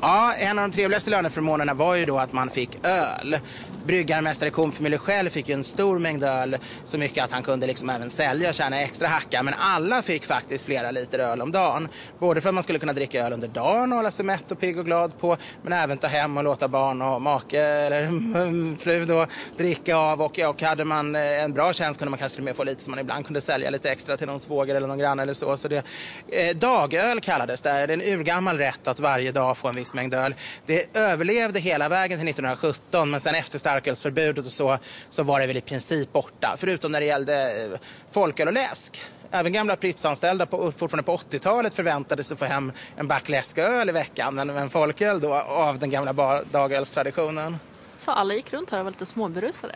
Ja, 0.00 0.34
en 0.34 0.58
av 0.58 0.68
de 0.68 0.72
trevligaste 0.72 1.10
löneförmånerna 1.10 1.74
var 1.74 1.94
ju 1.94 2.04
då 2.04 2.18
att 2.18 2.32
man 2.32 2.50
fick 2.50 2.86
öl. 2.86 3.38
bryggarmästare 3.86 4.50
Kumfemüller 4.50 4.98
själv 4.98 5.30
fick 5.30 5.48
ju 5.48 5.54
en 5.54 5.64
stor 5.64 5.98
mängd 5.98 6.24
öl 6.24 6.58
så 6.84 6.98
mycket 6.98 7.24
att 7.24 7.32
han 7.32 7.42
kunde 7.42 7.66
liksom 7.66 7.90
även 7.90 8.10
sälja 8.10 8.48
och 8.48 8.54
tjäna 8.54 8.80
extra 8.80 9.08
hacka. 9.08 9.42
Men 9.42 9.54
alla 9.54 10.02
fick 10.02 10.24
faktiskt 10.24 10.66
flera 10.66 10.90
liter 10.90 11.18
öl 11.18 11.42
om 11.42 11.52
dagen. 11.52 11.88
Både 12.18 12.40
för 12.40 12.48
att 12.48 12.54
man 12.54 12.62
skulle 12.62 12.78
kunna 12.78 12.92
dricka 12.92 13.26
öl 13.26 13.32
under 13.32 13.48
dagen 13.48 13.92
och 13.92 13.96
hålla 13.96 14.10
sig 14.10 14.24
mätt 14.24 14.50
och 14.50 14.60
pigg 14.60 14.78
och 14.78 14.84
glad 14.84 15.18
på 15.18 15.36
men 15.62 15.72
även 15.72 15.98
ta 15.98 16.06
hem 16.06 16.36
och 16.36 16.44
låta 16.44 16.68
barn 16.68 17.02
och 17.02 17.22
make 17.22 17.60
eller 17.60 18.76
fru 18.76 19.04
då 19.04 19.26
dricka 19.56 19.96
av 19.96 20.22
och, 20.22 20.38
och 20.38 20.62
hade 20.62 20.84
man 20.84 21.16
eh, 21.16 21.44
en 21.44 21.52
bra 21.52 21.72
tjänst 21.72 21.98
kunde 21.98 22.10
man 22.10 22.18
kanske 22.18 22.36
till 22.36 22.42
och 22.42 22.44
med 22.44 22.56
få 22.56 22.64
lite 22.64 22.82
som 22.82 22.90
man 22.90 22.98
ibland 22.98 23.26
kunde 23.26 23.40
sälja 23.40 23.70
lite 23.70 23.90
extra 23.90 24.16
till 24.16 24.26
någon 24.26 24.40
svåger 24.40 24.74
eller 24.74 24.86
någon 24.86 24.98
granne 24.98 25.22
eller 25.22 25.34
så. 25.34 25.56
så 25.56 25.68
det, 25.68 25.82
eh, 26.28 26.56
dagöl 26.56 27.20
kallades 27.20 27.62
det. 27.62 27.70
Det 27.70 27.78
är 27.78 27.88
en 27.88 28.18
urgammal 28.18 28.58
rätt 28.58 28.88
att 28.88 29.00
varje 29.00 29.32
dag 29.32 29.56
få 29.56 29.68
en 29.68 29.74
viss 29.74 29.94
mängd 29.94 30.14
öl. 30.14 30.34
Det 30.66 30.96
överlevde 30.96 31.60
hela 31.60 31.88
vägen 31.88 32.18
till 32.18 32.28
1917 32.28 33.10
men 33.10 33.20
sen 33.20 33.34
efter 33.34 33.58
starkölsförbudet 33.58 34.46
och 34.46 34.52
så, 34.52 34.78
så 35.10 35.22
var 35.22 35.40
det 35.40 35.46
väl 35.46 35.56
i 35.56 35.60
princip 35.60 36.12
borta. 36.12 36.56
Förutom 36.58 36.92
när 36.92 37.00
det 37.00 37.06
gällde 37.06 37.62
eh, 37.64 37.78
folköl 38.10 38.48
och 38.48 38.54
läsk. 38.54 39.00
Även 39.32 39.52
gamla 39.52 39.76
Prippsanställda 39.76 40.46
på, 40.46 40.72
fortfarande 40.72 41.02
på 41.02 41.16
80-talet 41.16 41.74
förväntade 41.74 42.24
sig 42.24 42.36
få 42.36 42.44
hem 42.44 42.72
en 42.96 43.08
back 43.08 43.28
läsköl 43.28 43.88
i 43.88 43.92
veckan. 43.92 44.34
Men, 44.34 44.46
men 44.46 44.70
folköl 44.70 45.20
då 45.20 45.34
av 45.34 45.78
den 45.78 45.90
gamla 45.90 46.42
dagölstraditionen. 46.50 47.56
Så 48.00 48.10
alla 48.10 48.34
gick 48.34 48.52
runt 48.52 48.70
här 48.70 48.78
och 48.78 48.84
var 48.84 48.90
lite 48.90 49.06
småberusade? 49.06 49.74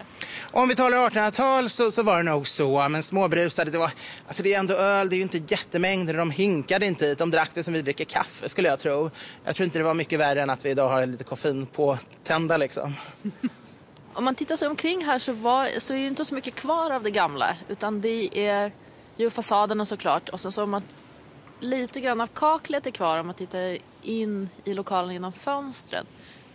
Om 0.50 0.68
vi 0.68 0.74
talar 0.74 1.10
1800-tal 1.10 1.70
så, 1.70 1.90
så 1.90 2.02
var 2.02 2.16
det 2.16 2.22
nog 2.22 2.48
så. 2.48 2.88
Men 2.88 3.02
småberusade, 3.02 3.70
det 3.70 3.78
var, 3.78 3.90
alltså 4.26 4.42
det 4.42 4.54
är 4.54 4.58
ändå 4.58 4.74
öl, 4.74 5.08
det 5.08 5.14
är 5.14 5.16
ju 5.16 5.22
inte 5.22 5.38
jättemängder. 5.38 6.14
De 6.14 6.30
hinkade 6.30 6.86
inte 6.86 7.06
hit, 7.06 7.18
de 7.18 7.30
drack 7.30 7.50
det 7.54 7.62
som 7.62 7.74
vi 7.74 7.82
dricker 7.82 8.04
kaffe 8.04 8.48
skulle 8.48 8.68
jag 8.68 8.78
tro. 8.78 9.10
Jag 9.44 9.56
tror 9.56 9.64
inte 9.64 9.78
det 9.78 9.84
var 9.84 9.94
mycket 9.94 10.20
värre 10.20 10.42
än 10.42 10.50
att 10.50 10.64
vi 10.64 10.70
idag 10.70 10.88
har 10.88 11.06
lite 11.06 11.24
koffein 11.24 11.66
på 11.66 11.98
tända 12.22 12.56
liksom. 12.56 12.94
Om 14.14 14.24
man 14.24 14.34
tittar 14.34 14.56
sig 14.56 14.68
omkring 14.68 15.04
här 15.04 15.18
så, 15.18 15.32
var, 15.32 15.68
så 15.78 15.94
är 15.94 15.98
det 15.98 16.06
inte 16.06 16.24
så 16.24 16.34
mycket 16.34 16.54
kvar 16.54 16.90
av 16.90 17.02
det 17.02 17.10
gamla. 17.10 17.56
Utan 17.68 18.00
det 18.00 18.38
är 18.38 18.72
ju 19.16 19.30
fasaderna 19.30 19.86
såklart. 19.86 20.28
Och 20.28 20.40
så, 20.40 20.52
så 20.52 20.66
man 20.66 20.82
lite 21.60 22.00
grann 22.00 22.20
av 22.20 22.26
kaklet 22.26 22.86
är 22.86 22.90
kvar 22.90 23.18
om 23.18 23.26
man 23.26 23.34
tittar 23.34 23.78
in 24.02 24.48
i 24.64 24.74
lokalen 24.74 25.12
genom 25.12 25.32
fönstren. 25.32 26.06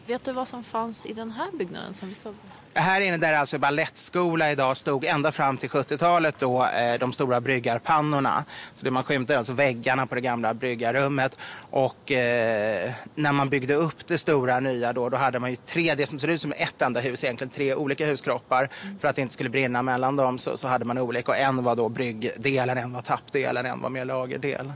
Vet 0.09 0.23
du 0.23 0.31
vad 0.31 0.47
som 0.47 0.63
fanns 0.63 1.05
i 1.05 1.13
den 1.13 1.31
här 1.31 1.51
byggnaden 1.51 1.93
som 1.93 2.09
vi 2.09 2.15
stod 2.15 2.35
Här 2.73 3.01
inne 3.01 3.17
där 3.17 3.33
alltså 3.33 3.59
balettskola 3.59 4.51
idag 4.51 4.77
stod 4.77 5.05
ända 5.05 5.31
fram 5.31 5.57
till 5.57 5.69
70-talet 5.69 6.39
då 6.39 6.65
eh, 6.65 6.99
de 6.99 7.13
stora 7.13 7.41
bryggarpannorna. 7.41 8.45
Så 8.73 8.85
det 8.85 8.91
man 8.91 9.03
skymtar 9.03 9.35
alltså 9.35 9.53
väggarna 9.53 10.07
på 10.07 10.15
det 10.15 10.21
gamla 10.21 10.53
bryggarrummet. 10.53 11.37
Och 11.69 12.11
eh, 12.11 12.91
när 13.15 13.31
man 13.31 13.49
byggde 13.49 13.75
upp 13.75 14.07
det 14.07 14.17
stora 14.17 14.59
nya 14.59 14.93
då, 14.93 15.09
då 15.09 15.17
hade 15.17 15.39
man 15.39 15.49
ju 15.49 15.55
tre, 15.55 15.95
det 15.95 16.05
som 16.05 16.19
ser 16.19 16.27
ut 16.27 16.41
som 16.41 16.53
ett 16.57 16.81
enda 16.81 16.99
hus 16.99 17.23
egentligen, 17.23 17.51
tre 17.51 17.75
olika 17.75 18.05
huskroppar. 18.05 18.69
Mm. 18.83 18.99
För 18.99 19.07
att 19.07 19.15
det 19.15 19.21
inte 19.21 19.33
skulle 19.33 19.49
brinna 19.49 19.81
mellan 19.81 20.15
dem 20.15 20.37
så, 20.37 20.57
så 20.57 20.67
hade 20.67 20.85
man 20.85 20.97
olika 20.97 21.31
och 21.31 21.37
en 21.37 21.63
var 21.63 21.75
då 21.75 21.89
bryggdelen, 21.89 22.77
en 22.77 22.93
var 22.93 23.01
tappdelen, 23.01 23.65
en 23.65 23.81
var 23.81 23.89
mer 23.89 24.05
lagerdel. 24.05 24.73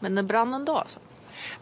Men 0.00 0.14
när 0.14 0.22
brann 0.22 0.52
den 0.52 0.64
då 0.64 0.76
alltså? 0.76 1.00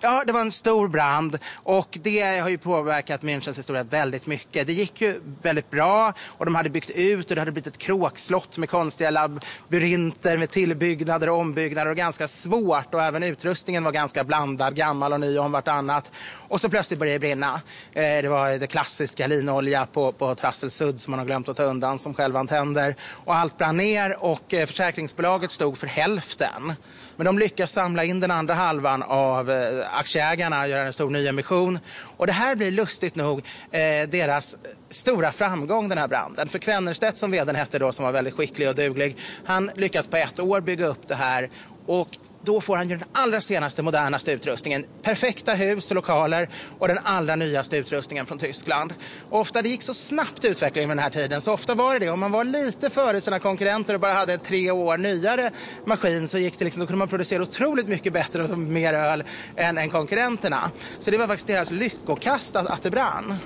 Ja, 0.00 0.22
det 0.26 0.32
var 0.32 0.40
en 0.40 0.52
stor 0.52 0.88
brand 0.88 1.38
och 1.54 1.98
det 2.02 2.40
har 2.40 2.48
ju 2.48 2.58
påverkat 2.58 3.22
Münchens 3.22 3.56
historia 3.56 3.82
väldigt 3.82 4.26
mycket. 4.26 4.66
Det 4.66 4.72
gick 4.72 5.00
ju 5.00 5.20
väldigt 5.42 5.70
bra 5.70 6.12
och 6.26 6.44
de 6.44 6.54
hade 6.54 6.70
byggt 6.70 6.90
ut 6.90 7.30
och 7.30 7.34
det 7.34 7.40
hade 7.40 7.52
blivit 7.52 7.66
ett 7.66 7.78
kråkslott 7.78 8.58
med 8.58 8.70
konstiga 8.70 9.10
labyrinter 9.10 10.36
med 10.36 10.50
tillbyggnader 10.50 11.28
och 11.28 11.38
ombyggnader 11.38 11.90
och 11.90 11.96
ganska 11.96 12.28
svårt 12.28 12.94
och 12.94 13.02
även 13.02 13.22
utrustningen 13.22 13.84
var 13.84 13.92
ganska 13.92 14.24
blandad, 14.24 14.76
gammal 14.76 15.12
och 15.12 15.20
ny 15.20 15.38
om 15.38 15.52
vartannat. 15.52 16.10
Och 16.48 16.60
så 16.60 16.68
plötsligt 16.68 16.98
började 16.98 17.14
det 17.14 17.20
brinna. 17.20 17.60
Eh, 17.92 18.22
det 18.22 18.28
var 18.28 18.58
det 18.58 18.66
klassiska 18.66 19.26
linolja 19.26 19.86
på, 19.86 20.12
på 20.12 20.34
trasselsudd 20.34 21.00
som 21.00 21.10
man 21.10 21.18
har 21.18 21.26
glömt 21.26 21.48
att 21.48 21.56
ta 21.56 21.62
undan 21.62 21.98
som 21.98 22.14
självantänder. 22.14 22.96
Och 23.24 23.34
allt 23.34 23.58
brann 23.58 23.76
ner 23.76 24.24
och 24.24 24.54
eh, 24.54 24.66
försäkringsbolaget 24.66 25.52
stod 25.52 25.78
för 25.78 25.86
hälften. 25.86 26.72
Men 27.16 27.26
de 27.26 27.38
lyckas 27.38 27.72
samla 27.72 28.04
in 28.04 28.20
den 28.20 28.30
andra 28.30 28.54
halvan 28.54 29.02
av 29.02 29.50
eh, 29.50 29.96
aktieägarna, 29.98 30.68
göra 30.68 30.82
en 30.82 30.92
stor 30.92 31.10
nyemission. 31.10 31.78
Och 32.16 32.26
det 32.26 32.32
här 32.32 32.56
blir 32.56 32.70
lustigt 32.70 33.14
nog 33.14 33.38
eh, 33.70 34.08
deras 34.08 34.56
stora 34.90 35.32
framgång 35.32 35.88
den 35.88 35.98
här 35.98 36.08
branden. 36.08 36.48
För 36.48 36.58
Kvennerstedt 36.58 37.16
som 37.16 37.30
vdn 37.30 37.56
hette 37.56 37.78
då, 37.78 37.92
som 37.92 38.04
var 38.04 38.12
väldigt 38.12 38.34
skicklig 38.34 38.68
och 38.68 38.74
duglig, 38.74 39.16
han 39.44 39.70
lyckas 39.74 40.06
på 40.06 40.16
ett 40.16 40.40
år 40.40 40.60
bygga 40.60 40.86
upp 40.86 41.08
det 41.08 41.14
här 41.14 41.50
och 41.86 42.18
då 42.44 42.60
får 42.60 42.76
han 42.76 42.88
ju 42.88 42.96
den 42.96 43.08
allra 43.12 43.40
senaste 43.40 43.82
modernaste 43.82 44.32
utrustningen. 44.32 44.84
Perfekta 45.02 45.54
hus 45.54 45.90
och 45.90 45.94
lokaler 45.94 46.48
och 46.78 46.88
den 46.88 46.98
allra 47.02 47.36
nyaste 47.36 47.76
utrustningen 47.76 48.26
från 48.26 48.38
Tyskland. 48.38 48.94
Och 49.28 49.40
ofta 49.40 49.62
det 49.62 49.68
gick 49.68 49.82
så 49.82 49.94
snabbt 49.94 50.44
utvecklingen 50.44 50.88
vid 50.88 50.96
den 50.96 51.02
här 51.02 51.10
tiden 51.10 51.40
så 51.40 51.52
ofta 51.52 51.74
var 51.74 51.92
det 51.92 52.06
det. 52.06 52.10
Om 52.10 52.20
man 52.20 52.32
var 52.32 52.44
lite 52.44 52.90
före 52.90 53.20
sina 53.20 53.38
konkurrenter 53.38 53.94
och 53.94 54.00
bara 54.00 54.12
hade 54.12 54.32
en 54.32 54.40
tre 54.40 54.70
år 54.70 54.98
nyare 54.98 55.50
maskin 55.84 56.28
så 56.28 56.38
gick 56.38 56.58
det 56.58 56.64
liksom, 56.64 56.80
då 56.80 56.86
kunde 56.86 56.98
man 56.98 57.08
producera 57.08 57.42
otroligt 57.42 57.88
mycket 57.88 58.12
bättre 58.12 58.44
och 58.44 58.58
mer 58.58 58.94
öl 58.94 59.24
än, 59.56 59.78
än 59.78 59.90
konkurrenterna. 59.90 60.72
Så 60.98 61.10
det 61.10 61.18
var 61.18 61.26
faktiskt 61.26 61.46
deras 61.46 61.70
lyckokast 61.70 62.56
att, 62.56 62.66
att 62.66 62.82
det 62.82 62.90
brann. 62.90 63.36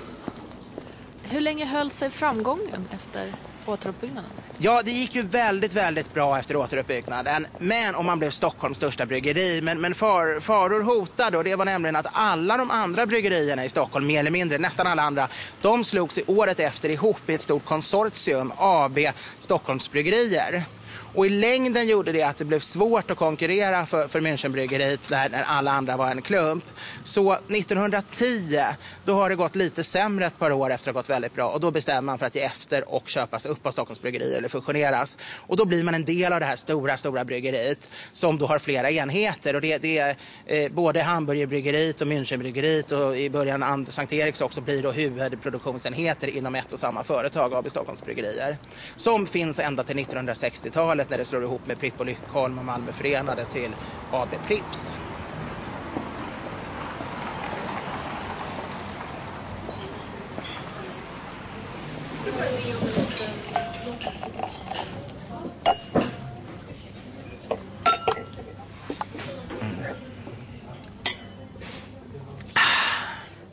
Hur 1.21 1.41
länge 1.41 1.65
höll 1.65 1.91
sig 1.91 2.11
framgången 2.11 2.87
efter 2.91 3.35
återuppbyggnaden? 3.69 4.29
Ja, 4.57 4.81
det 4.85 4.91
gick 4.91 5.15
ju 5.15 5.21
väldigt, 5.21 5.73
väldigt 5.73 6.13
bra 6.13 6.39
efter 6.39 6.55
återuppbyggnaden. 6.55 7.47
Men 7.57 7.95
om 7.95 8.05
man 8.05 8.19
blev 8.19 8.29
Stockholms 8.29 8.77
största 8.77 9.05
bryggeri. 9.05 9.61
Men, 9.61 9.81
men 9.81 9.95
far, 9.95 10.39
faror 10.39 10.81
hotade 10.81 11.37
och 11.37 11.43
det 11.43 11.55
var 11.55 11.65
nämligen 11.65 11.95
att 11.95 12.07
alla 12.11 12.57
de 12.57 12.71
andra 12.71 13.05
bryggerierna 13.05 13.65
i 13.65 13.69
Stockholm, 13.69 14.07
mer 14.07 14.19
eller 14.19 14.31
mindre, 14.31 14.57
nästan 14.57 14.87
alla 14.87 15.01
andra, 15.01 15.27
de 15.61 15.83
slogs 15.83 16.17
i 16.17 16.23
året 16.27 16.59
efter 16.59 16.89
ihop 16.89 17.29
i 17.29 17.33
ett 17.33 17.41
stort 17.41 17.65
konsortium, 17.65 18.53
AB 18.57 18.99
Stockholms 19.39 19.91
bryggerier. 19.91 20.63
Och 21.15 21.25
i 21.25 21.29
längden 21.29 21.87
gjorde 21.87 22.11
det 22.11 22.23
att 22.23 22.37
det 22.37 22.45
blev 22.45 22.59
svårt 22.59 23.11
att 23.11 23.17
konkurrera 23.17 23.85
för, 23.85 24.07
för 24.07 24.19
Münchenbryggeriet 24.19 24.99
när, 25.07 25.29
när 25.29 25.43
alla 25.43 25.71
andra 25.71 25.97
var 25.97 26.11
en 26.11 26.21
klump. 26.21 26.63
Så 27.03 27.33
1910, 27.33 28.59
då 29.05 29.13
har 29.13 29.29
det 29.29 29.35
gått 29.35 29.55
lite 29.55 29.83
sämre 29.83 30.25
ett 30.25 30.39
par 30.39 30.51
år 30.51 30.71
efter 30.71 30.89
att 30.89 30.93
det 30.93 30.99
gått 30.99 31.09
väldigt 31.09 31.35
bra. 31.35 31.49
Och 31.49 31.59
då 31.59 31.71
bestämmer 31.71 32.01
man 32.01 32.17
för 32.17 32.25
att 32.25 32.35
ge 32.35 32.41
efter 32.41 32.89
och 32.89 33.09
köpas 33.09 33.45
upp 33.45 33.65
av 33.65 33.71
Stockholms 33.71 34.01
bryggerier 34.01 34.37
eller 34.37 34.49
fusioneras. 34.49 35.17
Och 35.37 35.57
då 35.57 35.65
blir 35.65 35.83
man 35.83 35.93
en 35.93 36.05
del 36.05 36.33
av 36.33 36.39
det 36.39 36.45
här 36.45 36.55
stora, 36.55 36.97
stora 36.97 37.25
bryggeriet 37.25 37.91
som 38.13 38.37
då 38.37 38.45
har 38.45 38.59
flera 38.59 38.91
enheter. 38.91 39.55
Och 39.55 39.61
det, 39.61 39.77
det 39.77 39.97
är 39.97 40.15
eh, 40.45 40.71
både 40.71 41.01
Hamburgerbryggeriet 41.01 42.01
och 42.01 42.07
Münchenbryggeriet 42.07 42.91
och 42.91 43.17
i 43.17 43.29
början 43.29 43.85
Sankt 43.89 44.13
Eriks 44.13 44.41
också 44.41 44.61
blir 44.61 44.83
då 44.83 44.91
huvudproduktionsenheter 44.91 46.27
inom 46.27 46.55
ett 46.55 46.73
och 46.73 46.79
samma 46.79 47.03
företag, 47.03 47.53
AB 47.53 47.69
Stockholms 47.69 48.03
bryggerier. 48.03 48.57
Som 48.95 49.27
finns 49.27 49.59
ända 49.59 49.83
till 49.83 49.97
1960-talet 49.97 50.98
när 51.07 51.17
det 51.17 51.25
slår 51.25 51.43
ihop 51.43 51.65
med 51.65 51.79
Pripp 51.79 51.99
och 51.99 52.05
Lyckholm 52.05 52.57
och 52.57 52.65
Malmö 52.65 52.91
Förenade 52.91 53.45
till 53.45 53.75
AB 54.11 54.29
Pripps. 54.47 54.95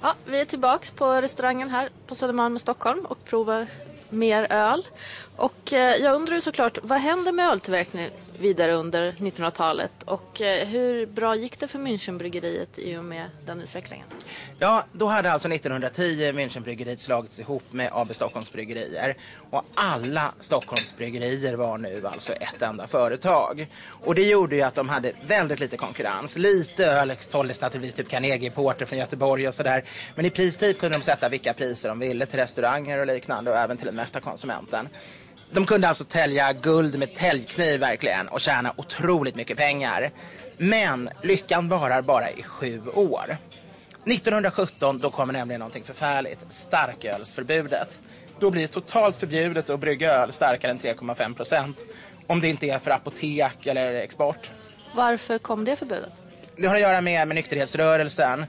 Ja, 0.02 0.14
vi 0.24 0.40
är 0.40 0.44
tillbaks 0.44 0.90
på 0.90 1.20
restaurangen 1.20 1.70
här 1.70 1.88
på 2.06 2.14
Södermalm 2.14 2.56
i 2.56 2.58
Stockholm 2.58 3.06
och 3.06 3.24
provar 3.24 3.66
mer 4.16 4.46
öl. 4.52 4.86
Och 5.36 5.72
eh, 5.72 5.96
jag 5.96 6.14
undrar 6.14 6.34
ju 6.34 6.40
såklart, 6.40 6.78
vad 6.82 7.00
hände 7.00 7.32
med 7.32 7.48
öltillverkningen 7.48 8.10
vidare 8.38 8.72
under 8.72 9.12
1900-talet 9.12 10.02
och 10.04 10.40
eh, 10.40 10.66
hur 10.66 11.06
bra 11.06 11.36
gick 11.36 11.60
det 11.60 11.68
för 11.68 11.78
Münchenbryggeriet 11.78 12.78
i 12.78 12.96
och 12.96 13.04
med 13.04 13.30
den 13.46 13.60
utvecklingen? 13.60 14.06
Ja, 14.58 14.84
då 14.92 15.06
hade 15.06 15.32
alltså 15.32 15.48
1910 15.48 16.32
Münchenbryggeriet 16.32 17.00
slagits 17.00 17.40
ihop 17.40 17.62
med 17.70 17.90
AB 17.92 18.14
Stockholms 18.14 18.52
bryggerier 18.52 19.16
och 19.50 19.64
alla 19.74 20.32
Stockholms 20.40 20.96
bryggerier 20.96 21.54
var 21.54 21.78
nu 21.78 22.06
alltså 22.06 22.32
ett 22.32 22.62
enda 22.62 22.86
företag. 22.86 23.66
Och 23.88 24.14
det 24.14 24.22
gjorde 24.22 24.56
ju 24.56 24.62
att 24.62 24.74
de 24.74 24.88
hade 24.88 25.12
väldigt 25.26 25.60
lite 25.60 25.76
konkurrens. 25.76 26.36
Lite 26.36 26.86
öl 26.86 27.12
såldes 27.18 27.60
naturligtvis 27.60 27.94
typ 27.94 28.08
Carnegie 28.08 28.50
Porter 28.50 28.86
från 28.86 28.98
Göteborg 28.98 29.48
och 29.48 29.54
sådär. 29.54 29.84
Men 30.14 30.24
i 30.24 30.30
princip 30.30 30.78
kunde 30.78 30.98
de 30.98 31.02
sätta 31.04 31.28
vilka 31.28 31.54
priser 31.54 31.88
de 31.88 31.98
ville 31.98 32.26
till 32.26 32.38
restauranger 32.38 32.98
och 32.98 33.06
liknande 33.06 33.50
och 33.50 33.56
även 33.56 33.76
till 33.76 33.88
en 33.88 33.96
mesta 34.06 34.20
konsumenten. 34.20 34.88
De 35.50 35.66
kunde 35.66 35.88
alltså 35.88 36.04
tälja 36.04 36.52
guld 36.52 36.98
med 36.98 37.14
täljkniv 37.14 37.80
verkligen 37.80 38.28
och 38.28 38.40
tjäna 38.40 38.72
otroligt 38.76 39.34
mycket 39.34 39.56
pengar. 39.56 40.10
Men 40.58 41.10
lyckan 41.22 41.68
varar 41.68 42.02
bara 42.02 42.30
i 42.30 42.42
sju 42.42 42.82
år. 42.94 43.36
1917 44.04 44.98
då 44.98 45.10
kommer 45.10 45.32
nämligen 45.32 45.58
någonting 45.58 45.84
förfärligt. 45.84 46.44
Starkölsförbudet. 46.48 48.00
Då 48.40 48.50
blir 48.50 48.62
det 48.62 48.68
totalt 48.68 49.16
förbjudet 49.16 49.70
att 49.70 49.80
brygga 49.80 50.12
öl 50.12 50.32
starkare 50.32 50.70
än 50.70 50.78
3,5 50.78 51.34
procent. 51.34 51.78
Om 52.26 52.40
det 52.40 52.48
inte 52.48 52.66
är 52.66 52.78
för 52.78 52.90
apotek 52.90 53.66
eller 53.66 53.94
export. 53.94 54.50
Varför 54.94 55.38
kom 55.38 55.64
det 55.64 55.76
förbudet? 55.76 56.12
Det 56.56 56.66
har 56.66 56.74
att 56.74 56.80
göra 56.80 57.00
med, 57.00 57.28
med 57.28 57.34
nykterhetsrörelsen. 57.34 58.46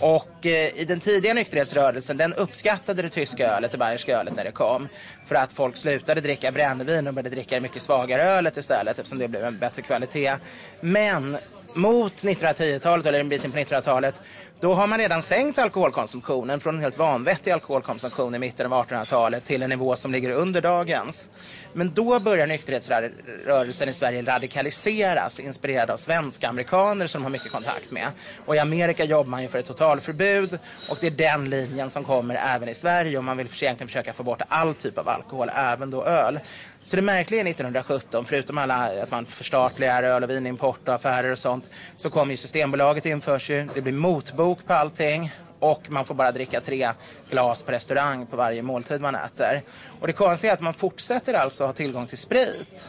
Och 0.00 0.46
eh, 0.46 0.80
i 0.80 0.84
den 0.88 1.00
tidiga 1.00 1.34
nykterhetsrörelsen, 1.34 2.16
den 2.16 2.34
uppskattade 2.34 3.02
det 3.02 3.08
tyska 3.08 3.56
ölet, 3.56 3.70
det 3.70 3.78
bayerska 3.78 4.20
ölet, 4.20 4.36
när 4.36 4.44
det 4.44 4.52
kom. 4.52 4.88
För 5.26 5.34
att 5.34 5.52
folk 5.52 5.76
slutade 5.76 6.20
dricka 6.20 6.52
brännvin 6.52 7.06
och 7.06 7.14
började 7.14 7.30
dricka 7.30 7.54
det 7.54 7.60
mycket 7.60 7.82
svagare 7.82 8.22
ölet 8.22 8.56
istället 8.56 8.98
eftersom 8.98 9.18
det 9.18 9.28
blev 9.28 9.44
en 9.44 9.58
bättre 9.58 9.82
kvalitet. 9.82 10.36
Men 10.80 11.36
mot 11.74 12.12
1910-talet, 12.22 13.06
eller 13.06 13.20
en 13.20 13.28
bit 13.28 13.44
in 13.44 13.52
på 13.52 13.58
1900-talet, 13.58 14.22
då 14.60 14.74
har 14.74 14.86
man 14.86 14.98
redan 14.98 15.22
sänkt 15.22 15.58
alkoholkonsumtionen 15.58 16.60
från 16.60 16.74
en 16.74 16.80
helt 16.80 16.98
vanvettig 16.98 17.50
alkoholkonsumtion 17.50 18.34
i 18.34 18.38
mitten 18.38 18.72
av 18.72 18.86
1800-talet 18.86 19.44
till 19.44 19.62
en 19.62 19.70
nivå 19.70 19.96
som 19.96 20.12
ligger 20.12 20.30
under 20.30 20.60
dagens. 20.60 21.28
Men 21.72 21.92
då 21.94 22.20
börjar 22.20 22.46
nykterhetsrörelsen 22.46 23.88
i 23.88 23.92
Sverige 23.92 24.22
radikaliseras, 24.22 25.40
inspirerad 25.40 25.90
av 25.90 25.96
svenska 25.96 26.48
amerikaner 26.48 27.06
som 27.06 27.20
de 27.20 27.24
har 27.24 27.30
mycket 27.30 27.52
kontakt 27.52 27.90
med. 27.90 28.06
Och 28.46 28.56
i 28.56 28.58
Amerika 28.58 29.04
jobbar 29.04 29.30
man 29.30 29.42
ju 29.42 29.48
för 29.48 29.58
ett 29.58 29.66
totalförbud 29.66 30.58
och 30.90 30.98
det 31.00 31.06
är 31.06 31.10
den 31.10 31.50
linjen 31.50 31.90
som 31.90 32.04
kommer 32.04 32.34
även 32.34 32.68
i 32.68 32.74
Sverige 32.74 33.18
och 33.18 33.24
man 33.24 33.36
vill 33.36 33.46
egentligen 33.46 33.88
försöka 33.88 34.12
få 34.12 34.22
bort 34.22 34.42
all 34.48 34.74
typ 34.74 34.98
av 34.98 35.08
alkohol, 35.08 35.50
även 35.54 35.90
då 35.90 36.04
öl. 36.04 36.40
Så 36.88 36.96
det 36.96 37.02
märkliga 37.02 37.40
1917, 37.40 38.24
förutom 38.24 38.58
alla 38.58 39.02
att 39.02 39.10
man 39.10 39.26
förstatligar 39.26 40.02
öl 40.02 40.24
och 40.24 40.30
vinimport 40.30 40.88
och 40.88 40.94
affärer 40.94 41.32
och 41.32 41.38
sånt, 41.38 41.70
så 41.96 42.10
kommer 42.10 42.30
ju 42.30 42.36
Systembolaget 42.36 43.06
införs 43.06 43.50
ju, 43.50 43.68
det 43.74 43.80
blir 43.80 43.92
motbok 43.92 44.66
på 44.66 44.72
allting 44.72 45.32
och 45.58 45.90
man 45.90 46.04
får 46.04 46.14
bara 46.14 46.32
dricka 46.32 46.60
tre 46.60 46.90
glas 47.30 47.62
på 47.62 47.72
restaurang 47.72 48.26
på 48.26 48.36
varje 48.36 48.62
måltid 48.62 49.00
man 49.00 49.14
äter. 49.14 49.62
Och 50.00 50.06
det 50.06 50.12
konstiga 50.12 50.52
är 50.52 50.54
att 50.54 50.60
man 50.60 50.74
fortsätter 50.74 51.34
alltså 51.34 51.66
ha 51.66 51.72
tillgång 51.72 52.06
till 52.06 52.18
sprit. 52.18 52.88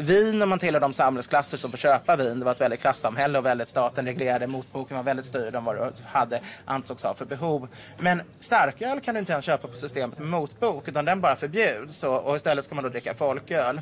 Vin, 0.00 0.42
om 0.42 0.48
man 0.48 0.58
tillhör 0.58 0.80
de 0.80 0.92
samhällsklasser 0.92 1.58
som 1.58 1.70
får 1.70 1.78
köpa 1.78 2.16
vin, 2.16 2.38
det 2.38 2.44
var 2.44 2.52
ett 2.52 2.60
väldigt 2.60 2.80
klassamhälle 2.80 3.38
och 3.38 3.46
väldigt 3.46 3.68
staten 3.68 4.06
reglerade, 4.06 4.46
motboken 4.46 4.96
var 4.96 5.04
väldigt 5.04 5.26
styrd 5.26 5.54
om 5.54 5.64
vad 5.64 5.76
du 5.76 5.92
hade, 6.06 6.40
ansågs 6.64 7.02
ha 7.02 7.14
för 7.14 7.24
behov. 7.24 7.68
Men 7.98 8.22
starköl 8.40 9.00
kan 9.00 9.14
du 9.14 9.18
inte 9.20 9.32
ens 9.32 9.44
köpa 9.44 9.68
på 9.68 9.76
systemet 9.76 10.18
med 10.18 10.28
motbok, 10.28 10.88
utan 10.88 11.04
den 11.04 11.20
bara 11.20 11.36
förbjuds 11.36 12.04
och, 12.04 12.24
och 12.24 12.36
istället 12.36 12.64
ska 12.64 12.74
man 12.74 12.84
då 12.84 12.90
dricka 12.90 13.14
folköl. 13.14 13.80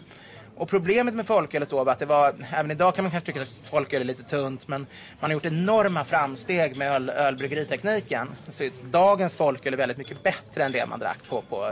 Och 0.56 0.68
problemet 0.68 1.14
med 1.14 1.26
folkölet 1.26 1.70
då 1.70 1.84
var 1.84 1.92
att 1.92 1.98
det 1.98 2.06
var, 2.06 2.34
även 2.52 2.70
idag 2.70 2.94
kan 2.94 3.04
man 3.04 3.10
kanske 3.10 3.26
tycka 3.26 3.42
att 3.42 3.68
folköl 3.70 4.00
är 4.00 4.04
lite 4.04 4.22
tunt, 4.22 4.68
men 4.68 4.86
man 5.20 5.30
har 5.30 5.32
gjort 5.32 5.44
enorma 5.44 6.04
framsteg 6.04 6.76
med 6.76 6.92
öl, 6.92 7.10
ölbryggeritekniken. 7.10 8.28
Så 8.48 8.64
dagens 8.90 9.36
folköl 9.36 9.72
är 9.72 9.76
väldigt 9.76 9.98
mycket 9.98 10.22
bättre 10.22 10.64
än 10.64 10.72
det 10.72 10.86
man 10.86 11.00
drack 11.00 11.18
på, 11.28 11.42
på 11.42 11.70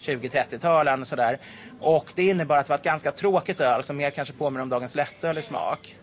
20-30-talen 0.00 1.00
och 1.00 1.06
sådär. 1.06 1.38
Och 1.80 2.12
det 2.14 2.22
innebar 2.22 2.58
att 2.58 2.66
det 2.66 2.70
var 2.70 2.78
ett 2.78 2.84
ganska 2.84 3.12
tråkigt 3.12 3.60
öl 3.60 3.82
som 3.82 3.96
mer 3.96 4.10
kanske 4.10 4.34
påminner 4.34 4.62
om 4.62 4.68
dagens 4.68 4.94
lättöl 4.94 5.38
i 5.38 5.42
smak. 5.42 5.96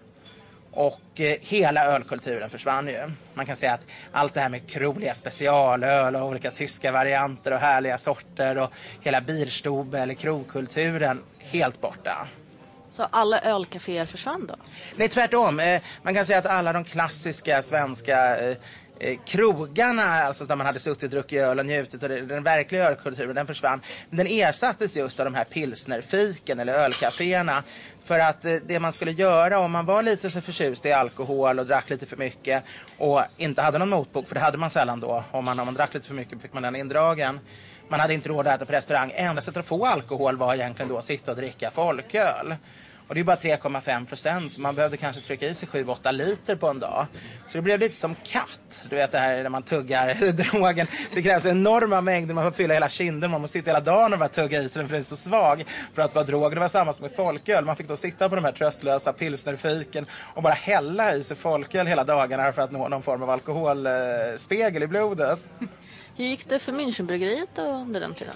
Och 0.75 1.01
eh, 1.15 1.35
hela 1.41 1.85
ölkulturen 1.85 2.49
försvann 2.49 2.87
ju. 2.87 3.11
Man 3.33 3.45
kan 3.45 3.55
säga 3.55 3.73
att 3.73 3.85
allt 4.11 4.33
det 4.33 4.39
här 4.39 4.49
med 4.49 4.69
kroliga 4.69 5.13
specialöl 5.13 6.15
och 6.15 6.27
olika 6.27 6.51
tyska 6.51 6.91
varianter 6.91 7.51
och 7.51 7.59
härliga 7.59 7.97
sorter 7.97 8.57
och 8.57 8.73
hela 9.01 9.21
bierstube 9.21 9.99
eller 9.99 10.13
krogkulturen 10.13 11.23
helt 11.39 11.81
borta. 11.81 12.27
Så 12.89 13.03
alla 13.03 13.41
ölcaféer 13.41 14.05
försvann 14.05 14.47
då? 14.47 14.55
Nej, 14.95 15.09
tvärtom. 15.09 15.59
Eh, 15.59 15.81
man 16.03 16.13
kan 16.13 16.25
säga 16.25 16.39
att 16.39 16.45
alla 16.45 16.73
de 16.73 16.83
klassiska 16.83 17.61
svenska 17.61 18.37
eh, 18.37 18.57
Eh, 18.99 19.17
krogarna, 19.25 20.03
alltså 20.03 20.45
där 20.45 20.55
man 20.55 20.65
hade 20.65 20.79
suttit 20.79 21.03
och 21.03 21.09
druckit 21.09 21.41
öl 21.41 21.59
och 21.59 21.65
njutit 21.65 22.03
och 22.03 22.09
den 22.09 22.43
verkliga 22.43 22.89
ölkulturen, 22.89 23.35
den 23.35 23.47
försvann. 23.47 23.81
Men 24.09 24.17
den 24.17 24.27
ersattes 24.27 24.97
just 24.97 25.19
av 25.19 25.25
de 25.25 25.35
här 25.35 25.43
pilsnerfiken 25.43 26.59
eller 26.59 26.73
ölcaféerna. 26.73 27.63
För 28.03 28.19
att 28.19 28.45
eh, 28.45 28.51
det 28.65 28.79
man 28.79 28.93
skulle 28.93 29.11
göra 29.11 29.59
om 29.59 29.71
man 29.71 29.85
var 29.85 30.03
lite 30.03 30.29
så 30.29 30.41
förtjust 30.41 30.85
i 30.85 30.91
alkohol 30.91 31.59
och 31.59 31.65
drack 31.65 31.89
lite 31.89 32.05
för 32.05 32.17
mycket 32.17 32.63
och 32.97 33.21
inte 33.37 33.61
hade 33.61 33.77
någon 33.77 33.89
motbok, 33.89 34.27
för 34.27 34.35
det 34.35 34.41
hade 34.41 34.57
man 34.57 34.69
sällan 34.69 34.99
då, 34.99 35.23
om 35.31 35.45
man, 35.45 35.59
om 35.59 35.65
man 35.65 35.73
drack 35.73 35.93
lite 35.93 36.07
för 36.07 36.15
mycket 36.15 36.41
fick 36.41 36.53
man 36.53 36.63
den 36.63 36.75
indragen. 36.75 37.39
Man 37.89 37.99
hade 37.99 38.13
inte 38.13 38.29
råd 38.29 38.47
att 38.47 38.55
äta 38.55 38.65
på 38.65 38.71
restaurang. 38.71 39.11
Enda 39.15 39.41
sättet 39.41 39.59
att 39.59 39.65
få 39.65 39.85
alkohol 39.85 40.37
var 40.37 40.53
egentligen 40.53 40.89
då 40.89 40.97
att 40.97 41.05
sitta 41.05 41.31
och 41.31 41.37
dricka 41.37 41.71
folköl. 41.71 42.55
Och 43.07 43.15
det 43.15 43.21
är 43.21 43.23
bara 43.23 43.35
3,5 43.35 44.05
procent 44.05 44.51
så 44.51 44.61
man 44.61 44.75
behövde 44.75 44.97
kanske 44.97 45.21
trycka 45.21 45.47
i 45.47 45.53
sig 45.55 45.69
7-8 45.69 46.11
liter 46.11 46.55
på 46.55 46.67
en 46.67 46.79
dag. 46.79 47.05
Så 47.45 47.57
det 47.57 47.61
blev 47.61 47.79
lite 47.79 47.95
som 47.95 48.15
katt. 48.23 48.83
Du 48.89 48.95
vet 48.95 49.11
det 49.11 49.17
här 49.17 49.43
när 49.43 49.49
man 49.49 49.63
tuggar 49.63 50.31
drogen. 50.51 50.87
Det 51.13 51.21
krävs 51.21 51.45
enorma 51.45 52.01
mängder, 52.01 52.33
man 52.33 52.43
får 52.43 52.51
fylla 52.51 52.73
hela 52.73 52.89
kinden. 52.89 53.31
Man 53.31 53.41
måste 53.41 53.57
sitta 53.59 53.69
hela 53.69 53.79
dagen 53.79 54.13
och 54.13 54.19
bara 54.19 54.29
tugga 54.29 54.61
i 54.61 54.69
sig 54.69 54.79
den 54.79 54.87
för 54.87 54.93
den 54.93 55.01
är 55.01 55.05
så 55.05 55.15
svag. 55.15 55.63
För 55.93 56.01
att 56.01 56.15
vara 56.15 56.25
drog. 56.25 56.53
Det 56.53 56.59
var 56.59 56.67
samma 56.67 56.93
som 56.93 57.03
med 57.03 57.15
folköl. 57.15 57.65
Man 57.65 57.75
fick 57.75 57.87
då 57.87 57.95
sitta 57.95 58.29
på 58.29 58.35
de 58.35 58.45
här 58.45 58.51
tröstlösa 58.51 59.13
pilsnerfiken 59.13 60.05
och 60.33 60.43
bara 60.43 60.53
hälla 60.53 61.15
i 61.15 61.23
sig 61.23 61.37
folköl 61.37 61.87
hela 61.87 62.03
dagarna 62.03 62.51
för 62.51 62.61
att 62.61 62.71
nå 62.71 62.87
någon 62.87 63.01
form 63.01 63.23
av 63.23 63.29
alkoholspegel 63.29 64.83
i 64.83 64.87
blodet. 64.87 65.39
Hur 66.15 66.25
gick 66.25 66.49
det 66.49 66.59
för 66.59 66.71
Münchenbryggeriet 66.71 67.59
under 67.59 67.99
den 67.99 68.13
tiden? 68.13 68.35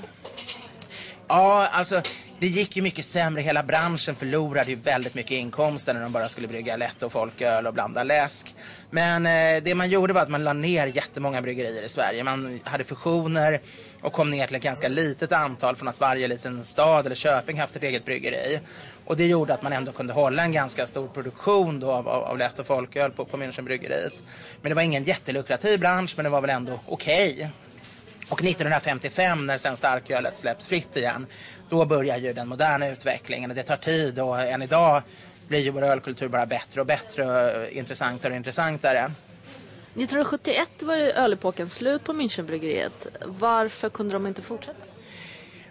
Ja, 1.28 1.68
alltså 1.72 2.02
det 2.40 2.48
gick 2.48 2.76
ju 2.76 2.82
mycket 2.82 3.06
sämre. 3.06 3.42
Hela 3.42 3.64
branschen 3.64 4.16
förlorade 4.16 4.70
ju 4.70 4.76
väldigt 4.76 5.14
mycket 5.14 5.32
inkomster 5.32 5.94
när 5.94 6.02
de 6.02 6.12
bara 6.12 6.30
skulle 6.30 6.48
brygga 6.48 6.78
lätt 6.78 7.04
och 7.04 7.12
folköl 7.12 7.68
och 7.68 7.74
blanda 7.74 8.04
läsk. 8.04 8.56
Men 8.90 9.26
eh, 9.26 9.64
det 9.64 9.76
man 9.76 9.90
gjorde 9.90 10.14
var 10.14 10.22
att 10.22 10.30
man 10.30 10.44
la 10.44 10.54
ner 10.54 10.88
jättemånga 10.88 11.42
bryggerier 11.42 11.82
i 11.82 11.90
Sverige. 11.90 12.24
Man 12.24 12.60
hade 12.64 12.84
fusioner 12.84 13.60
och 14.02 14.14
kom 14.14 14.30
ner 14.30 14.48
till 14.48 14.56
ett 14.56 14.64
ganska 14.64 14.88
litet 14.88 15.32
antal 15.32 15.76
från 15.76 15.88
att 15.88 16.00
varje 16.00 16.28
liten 16.28 16.64
stad 16.64 17.06
eller 17.06 17.16
köping 17.16 17.60
haft 17.60 17.76
ett 17.76 17.84
eget 17.84 18.06
bryggeri. 18.06 18.60
Och 19.06 19.18
det 19.18 19.28
gjorde 19.28 19.54
att 19.54 19.64
man 19.64 19.74
ändå 19.74 19.92
kunde 19.92 20.14
hålla 20.14 20.44
en 20.44 20.52
ganska 20.52 20.88
stor 20.88 21.08
produktion 21.08 21.80
då 21.80 21.92
av, 21.92 22.08
av, 22.08 22.24
av 22.24 22.38
lätt 22.38 22.60
och 22.60 22.68
folköl 22.68 23.12
på, 23.12 23.26
på 23.26 23.38
Münchenbryggeriet. 23.38 24.24
Men 24.62 24.70
det 24.70 24.76
var 24.76 24.82
ingen 24.82 25.04
jättelukrativ 25.04 25.80
bransch, 25.80 26.14
men 26.16 26.24
det 26.24 26.30
var 26.30 26.42
väl 26.42 26.50
ändå 26.50 26.80
okej. 26.86 27.34
Okay. 27.34 27.50
Och 28.30 28.44
1955 28.44 29.46
när 29.46 29.58
sen 29.58 29.78
starkölet 29.78 30.38
släpps 30.38 30.68
fritt 30.68 30.98
igen, 30.98 31.26
då 31.70 31.86
börjar 31.86 32.18
ju 32.18 32.34
den 32.34 32.48
moderna 32.48 32.88
utvecklingen. 32.88 33.56
Det 33.56 33.64
tar 33.64 33.78
tid 33.78 34.20
och 34.20 34.42
än 34.42 34.62
idag 34.62 35.02
blir 35.48 35.60
ju 35.60 35.72
vår 35.72 35.82
ölkultur 35.82 36.28
bara 36.28 36.46
bättre 36.46 36.82
och 36.82 36.88
bättre 36.88 37.26
och 37.26 37.70
intressantare 37.72 38.34
och 38.34 38.38
intressantare. 38.38 39.00
1971 39.00 40.70
var 40.82 40.96
ju 40.96 41.12
ölepoken 41.12 41.70
slut 41.70 42.04
på 42.04 42.14
Münchenbryggeriet. 42.14 43.08
Varför 43.26 43.90
kunde 43.90 44.14
de 44.14 44.28
inte 44.28 44.42
fortsätta? 44.42 44.97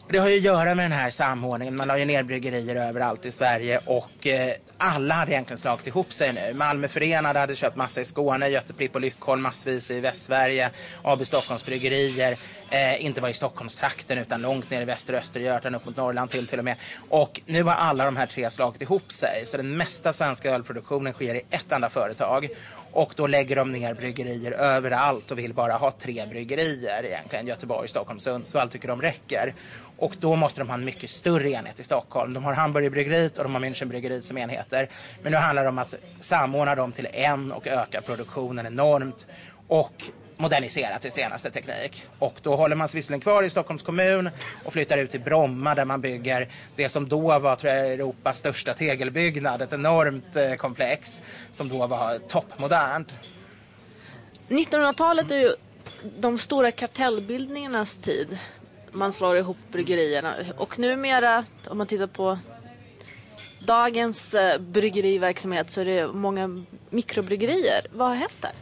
Det 0.08 0.18
har 0.18 0.28
ju 0.28 0.36
att 0.36 0.42
göra 0.42 0.74
med 0.74 0.84
den 0.84 0.98
här 0.98 1.10
samordningen. 1.10 1.76
Man 1.76 1.88
la 1.88 1.98
ju 1.98 2.04
ner 2.04 2.22
bryggerier 2.22 2.76
överallt 2.76 3.26
i 3.26 3.30
Sverige 3.30 3.80
och 3.86 4.26
eh, 4.26 4.52
alla 4.78 5.14
hade 5.14 5.32
egentligen 5.32 5.58
slagit 5.58 5.86
ihop 5.86 6.12
sig 6.12 6.32
nu. 6.32 6.54
Malmö 6.54 6.88
Förenade 6.88 7.38
hade 7.38 7.56
köpt 7.56 7.76
massa 7.76 8.00
i 8.00 8.04
Skåne, 8.04 8.48
Göteplipp 8.48 8.94
och 8.94 9.00
Lyckholm 9.00 9.42
massvis 9.42 9.90
i 9.90 10.00
Västsverige. 10.00 10.70
AB 11.02 11.26
Stockholms 11.26 11.66
bryggerier, 11.66 12.36
eh, 12.70 13.04
inte 13.04 13.20
bara 13.20 13.30
i 13.30 13.34
Stockholmstrakten 13.34 14.18
utan 14.18 14.42
långt 14.42 14.70
ner 14.70 14.82
i 14.82 14.84
Väster 14.84 15.12
och 15.12 15.20
Östergötland 15.20 15.76
upp 15.76 15.86
mot 15.86 15.96
Norrland 15.96 16.30
till 16.30 16.46
till 16.46 16.58
och 16.58 16.64
med. 16.64 16.76
Och 17.08 17.40
nu 17.46 17.62
har 17.62 17.74
alla 17.74 18.04
de 18.04 18.16
här 18.16 18.26
tre 18.26 18.50
slagit 18.50 18.82
ihop 18.82 19.12
sig. 19.12 19.42
Så 19.46 19.56
den 19.56 19.76
mesta 19.76 20.12
svenska 20.12 20.50
ölproduktionen 20.50 21.12
sker 21.12 21.34
i 21.34 21.42
ett 21.50 21.72
enda 21.72 21.88
företag. 21.88 22.48
Och 22.96 23.12
då 23.16 23.26
lägger 23.26 23.56
de 23.56 23.72
ner 23.72 23.94
bryggerier 23.94 24.52
överallt 24.52 25.30
och 25.30 25.38
vill 25.38 25.54
bara 25.54 25.72
ha 25.72 25.90
tre 25.90 26.26
bryggerier 26.26 27.04
egentligen. 27.04 27.46
Göteborg, 27.46 27.88
Stockholm, 27.88 28.20
Sundsvall 28.20 28.68
tycker 28.68 28.88
de 28.88 29.02
räcker. 29.02 29.54
Och 29.98 30.16
då 30.20 30.36
måste 30.36 30.60
de 30.60 30.68
ha 30.68 30.74
en 30.74 30.84
mycket 30.84 31.10
större 31.10 31.50
enhet 31.50 31.80
i 31.80 31.84
Stockholm. 31.84 32.34
De 32.34 32.44
har 32.44 32.52
Hamburgerbryggeriet 32.52 33.38
och 33.38 33.44
de 33.44 33.54
har 33.54 33.60
Münchenbryggeriet 33.60 34.24
som 34.24 34.38
enheter. 34.38 34.88
Men 35.22 35.32
nu 35.32 35.38
handlar 35.38 35.62
det 35.62 35.68
om 35.68 35.78
att 35.78 35.94
samordna 36.20 36.74
dem 36.74 36.92
till 36.92 37.08
en 37.12 37.52
och 37.52 37.66
öka 37.66 38.02
produktionen 38.02 38.66
enormt. 38.66 39.26
Och 39.68 40.10
modernisera 40.36 40.98
till 40.98 41.12
senaste 41.12 41.50
teknik. 41.50 42.04
Och 42.18 42.34
då 42.42 42.56
håller 42.56 42.76
man 42.76 42.88
sig 42.88 42.98
visserligen 42.98 43.20
kvar 43.20 43.42
i 43.42 43.50
Stockholms 43.50 43.82
kommun 43.82 44.30
och 44.64 44.72
flyttar 44.72 44.98
ut 44.98 45.10
till 45.10 45.20
Bromma 45.20 45.74
där 45.74 45.84
man 45.84 46.00
bygger 46.00 46.48
det 46.76 46.88
som 46.88 47.08
då 47.08 47.38
var 47.38 47.56
tror 47.56 47.72
jag, 47.72 47.92
Europas 47.92 48.38
största 48.38 48.74
tegelbyggnad. 48.74 49.62
Ett 49.62 49.72
enormt 49.72 50.36
eh, 50.36 50.54
komplex 50.54 51.20
som 51.50 51.68
då 51.68 51.86
var 51.86 52.18
toppmodernt. 52.18 53.14
1900-talet 54.48 55.30
är 55.30 55.38
ju 55.38 55.50
de 56.18 56.38
stora 56.38 56.70
kartellbildningarnas 56.70 57.98
tid. 57.98 58.38
Man 58.96 59.12
slår 59.12 59.36
ihop 59.36 59.56
bryggerierna 59.72 60.34
och 60.56 60.78
numera 60.78 61.44
om 61.68 61.78
man 61.78 61.86
tittar 61.86 62.06
på 62.06 62.38
dagens 63.58 64.34
eh, 64.34 64.60
bryggeriverksamhet 64.60 65.70
så 65.70 65.80
är 65.80 65.84
det 65.84 66.06
många 66.06 66.64
mikrobryggerier. 66.90 67.86
Vad 67.92 68.08
har 68.08 68.14
hänt 68.14 68.32
där? 68.40 68.52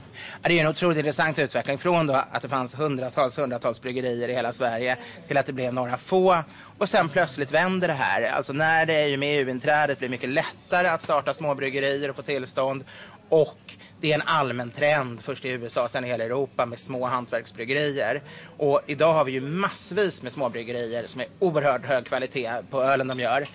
Det 0.43 0.59
är 0.59 0.65
en 0.65 0.71
otroligt 0.71 0.99
intressant 0.99 1.39
utveckling 1.39 1.79
från 1.79 2.07
då 2.07 2.15
att 2.15 2.43
det 2.43 2.49
fanns 2.49 2.75
hundratals, 2.75 3.39
hundratals 3.39 3.83
bryggerier 3.83 4.29
i 4.29 4.35
hela 4.35 4.53
Sverige 4.53 4.97
till 5.29 5.37
att 5.37 5.47
det 5.47 5.53
blev 5.53 5.75
några 5.75 5.97
få. 5.97 6.39
Och 6.79 6.89
sen 6.89 7.09
plötsligt 7.09 7.53
vänder 7.53 7.89
det 7.89 7.95
här. 7.95 8.23
Alltså 8.23 8.53
när 8.53 8.87
det 8.87 8.95
är 8.95 9.17
med 9.17 9.41
EU-inträdet 9.41 9.99
blir 9.99 10.09
det 10.09 10.11
mycket 10.11 10.31
lättare 10.31 10.89
att 10.89 11.03
starta 11.03 11.35
småbryggerier 11.35 12.11
och 12.11 12.17
få 12.17 12.23
tillstånd. 12.23 12.85
Och 13.29 13.75
det 14.05 14.11
är 14.11 14.15
en 14.15 14.23
allmän 14.23 14.71
trend, 14.71 15.23
först 15.23 15.45
i 15.45 15.49
USA, 15.49 15.89
sen 15.89 16.05
i 16.05 16.09
hela 16.09 16.25
Europa, 16.25 16.67
med 16.67 16.79
små 16.79 17.07
hantverksbryggerier. 17.07 18.23
Och 18.57 18.81
idag 18.87 19.13
har 19.13 19.25
vi 19.25 19.33
ju 19.33 19.41
massvis 19.41 20.23
med 20.23 20.33
småbryggerier 20.33 21.07
som 21.07 21.21
är 21.21 21.27
oerhört 21.39 21.87
hög 21.87 22.07
kvalitet 22.07 22.51
på 22.71 22.83
ölen 22.83 23.09
de 23.09 23.21
gör 23.21 23.49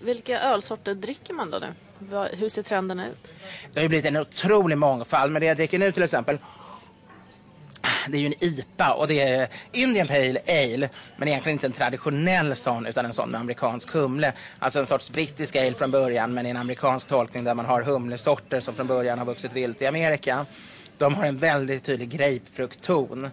Vilka 0.00 0.40
ölsorter 0.40 0.94
dricker 0.94 1.34
man 1.34 1.50
då 1.50 1.58
nu? 1.58 1.74
Hur 2.32 2.48
ser 2.48 2.62
trenden 2.62 3.00
ut? 3.00 3.28
Det 3.72 3.80
har 3.80 3.82
ju 3.82 3.88
blivit 3.88 4.06
en 4.06 4.16
otrolig 4.16 4.78
mångfald, 4.78 5.32
men 5.32 5.40
det 5.40 5.46
jag 5.46 5.56
dricker 5.56 5.78
nu 5.78 5.92
till 5.92 6.02
exempel 6.02 6.38
det 8.08 8.16
är 8.16 8.20
ju 8.20 8.26
en 8.26 8.44
IPA 8.44 8.92
och 8.92 9.08
det 9.08 9.20
är 9.20 9.48
Indian 9.72 10.06
Pale 10.06 10.40
Ale, 10.48 10.88
men 11.16 11.28
egentligen 11.28 11.56
inte 11.56 11.66
en 11.66 11.72
traditionell 11.72 12.56
sån 12.56 12.86
utan 12.86 13.04
en 13.04 13.12
sån 13.12 13.30
med 13.30 13.40
amerikansk 13.40 13.90
humle. 13.90 14.32
Alltså 14.58 14.78
en 14.78 14.86
sorts 14.86 15.10
brittisk 15.10 15.56
ale 15.56 15.74
från 15.74 15.90
början, 15.90 16.34
men 16.34 16.46
i 16.46 16.50
en 16.50 16.56
amerikansk 16.56 17.08
tolkning 17.08 17.44
där 17.44 17.54
man 17.54 17.66
har 17.66 17.82
humlesorter 17.82 18.60
som 18.60 18.74
från 18.74 18.86
början 18.86 19.18
har 19.18 19.26
vuxit 19.26 19.52
vilt 19.52 19.82
i 19.82 19.86
Amerika. 19.86 20.46
De 20.98 21.14
har 21.14 21.24
en 21.24 21.38
väldigt 21.38 21.84
tydlig 21.84 22.08
grapefruktton 22.08 23.30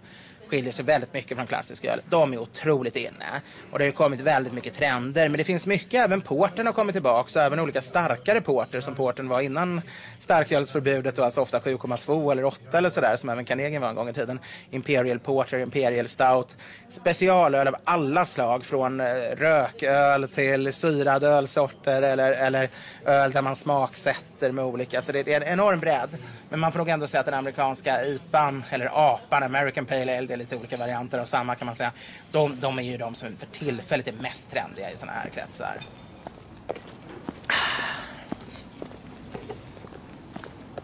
skiljer 0.50 0.74
sig 0.74 0.86
väldigt 0.86 1.14
mycket 1.14 1.38
från 1.38 1.48
klassisk 1.48 1.86
öl. 1.86 2.02
De 2.10 2.34
är 2.34 2.38
otroligt 2.38 2.96
inne. 2.96 3.42
Och 3.72 3.80
det 3.80 3.86
har 3.86 3.92
kommit 3.92 4.22
väldigt 4.22 4.54
mycket 4.54 4.74
trender. 4.74 5.30
Men 5.30 5.38
det 5.38 5.44
finns 5.44 5.68
mycket, 5.68 6.06
även 6.06 6.22
porten 6.22 6.66
har 6.66 6.74
kommit 6.74 6.94
tillbaka. 6.94 7.30
Så 7.30 7.40
även 7.40 7.60
olika 7.60 7.82
starkare 7.82 8.42
porter 8.42 8.82
som 8.82 8.96
porten 8.96 9.28
var 9.28 9.42
innan 9.42 9.82
starkölsförbudet. 10.20 11.20
Och 11.20 11.26
alltså 11.26 11.42
ofta 11.42 11.60
7,2 11.60 12.32
eller 12.32 12.44
8 12.44 12.78
eller 12.78 12.90
sådär 12.90 13.16
som 13.16 13.30
även 13.30 13.46
Carnegie 13.46 13.80
var 13.80 13.90
en 13.90 13.96
gång 13.96 14.10
i 14.10 14.14
tiden. 14.14 14.40
Imperial 14.72 15.20
Porter, 15.20 15.60
Imperial 15.60 16.08
Stout. 16.08 16.58
Specialöl 16.90 17.68
av 17.68 17.76
alla 17.84 18.26
slag. 18.26 18.66
Från 18.66 19.00
eh, 19.00 19.06
rököl 19.38 20.28
till 20.28 20.74
syrade 20.74 21.28
ölsorter 21.28 22.02
eller, 22.02 22.32
eller 22.32 22.70
öl 23.06 23.32
där 23.32 23.42
man 23.42 23.56
smaksätter 23.56 24.52
med 24.52 24.66
olika. 24.66 25.02
Så 25.02 25.12
det 25.12 25.28
är 25.28 25.42
en 25.42 25.54
enorm 25.54 25.80
bredd. 25.80 26.18
Men 26.50 26.60
man 26.60 26.72
får 26.72 26.80
nog 26.80 26.90
ändå 26.90 27.08
säga 27.08 27.20
att 27.20 27.26
den 27.26 27.36
amerikanska 27.36 28.06
IPAn, 28.06 28.64
eller 28.70 29.14
APAn, 29.14 29.44
American 29.44 29.86
Pale 29.86 30.18
Ale, 30.18 30.39
lite 30.40 30.56
olika 30.56 30.78
varianter 30.78 31.20
av 31.20 31.26
samma 31.26 31.56
kan 31.56 31.66
man 31.66 31.76
säga. 31.76 31.94
De, 32.32 32.60
de 32.60 32.80
är 32.80 32.84
ju 32.84 32.98
de 32.98 33.16
som 33.16 33.38
för 33.38 33.48
tillfället 33.48 34.08
är 34.08 34.14
mest 34.14 34.50
trendiga 34.50 34.92
i 34.92 34.98
sådana 34.98 35.18
här 35.18 35.30
kretsar. 35.30 35.80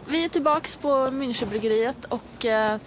Vi 0.07 0.25
är 0.25 0.29
tillbaks 0.29 0.77
på 0.77 0.87
Münchenbryggeriet 0.87 2.05
och 2.05 2.45
eh, 2.45 2.79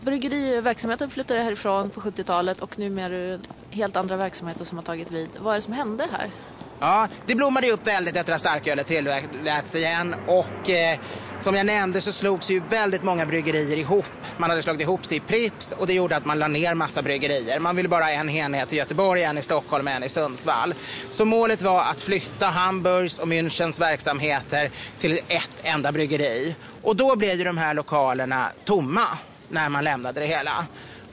bryggeriverksamheten 0.00 1.10
flyttade 1.10 1.40
härifrån 1.40 1.90
på 1.90 2.00
70-talet 2.00 2.60
och 2.60 2.78
numera 2.78 3.14
är 3.14 3.38
det 3.38 3.40
helt 3.70 3.96
andra 3.96 4.16
verksamheter 4.16 4.64
som 4.64 4.78
har 4.78 4.82
tagit 4.82 5.10
vid. 5.10 5.36
Vad 5.40 5.52
är 5.52 5.58
det 5.58 5.62
som 5.62 5.72
hände 5.72 6.08
här? 6.12 6.32
Ja, 6.80 7.08
det 7.24 7.34
blommade 7.34 7.70
upp 7.70 7.86
väldigt 7.86 8.16
efter 8.16 8.32
att 8.32 8.40
starkölet 8.40 8.86
tilläts 8.86 9.74
igen 9.74 10.14
och 10.24 10.70
eh, 10.70 10.98
som 11.38 11.54
jag 11.54 11.66
nämnde 11.66 12.02
så 12.02 12.12
slogs 12.12 12.50
ju 12.50 12.60
väldigt 12.60 13.02
många 13.02 13.26
bryggerier 13.26 13.76
ihop. 13.76 14.26
Man 14.36 14.50
hade 14.50 14.62
slagit 14.62 14.80
ihop 14.80 15.06
sig 15.06 15.16
i 15.16 15.20
Prips 15.20 15.72
och 15.72 15.86
det 15.86 15.92
gjorde 15.92 16.16
att 16.16 16.24
man 16.24 16.38
la 16.38 16.48
ner 16.48 16.74
massa 16.74 17.02
bryggerier. 17.02 17.58
Man 17.58 17.76
ville 17.76 17.88
bara 17.88 18.04
ha 18.04 18.10
en 18.10 18.30
enhet 18.30 18.72
i 18.72 18.76
Göteborg, 18.76 19.22
en 19.22 19.38
i 19.38 19.42
Stockholm 19.42 19.86
och 19.86 19.92
en 19.92 20.02
i 20.02 20.08
Sundsvall. 20.08 20.74
Så 21.10 21.24
målet 21.24 21.62
var 21.62 21.82
att 21.82 22.00
flytta 22.00 22.46
Hamburgs 22.46 23.18
och 23.18 23.28
Münchens 23.28 23.80
verksamheter 23.80 24.70
till 24.98 25.20
ett 25.28 25.60
enda 25.64 25.92
bryggeri. 25.92 26.56
Och 26.64 26.96
då 26.96 27.16
blev 27.16 27.34
ju 27.38 27.44
de 27.44 27.58
här 27.58 27.74
lokalerna 27.74 28.52
tomma 28.64 29.18
när 29.48 29.68
man 29.68 29.84
lämnade 29.84 30.20
det 30.20 30.26
hela. 30.26 30.66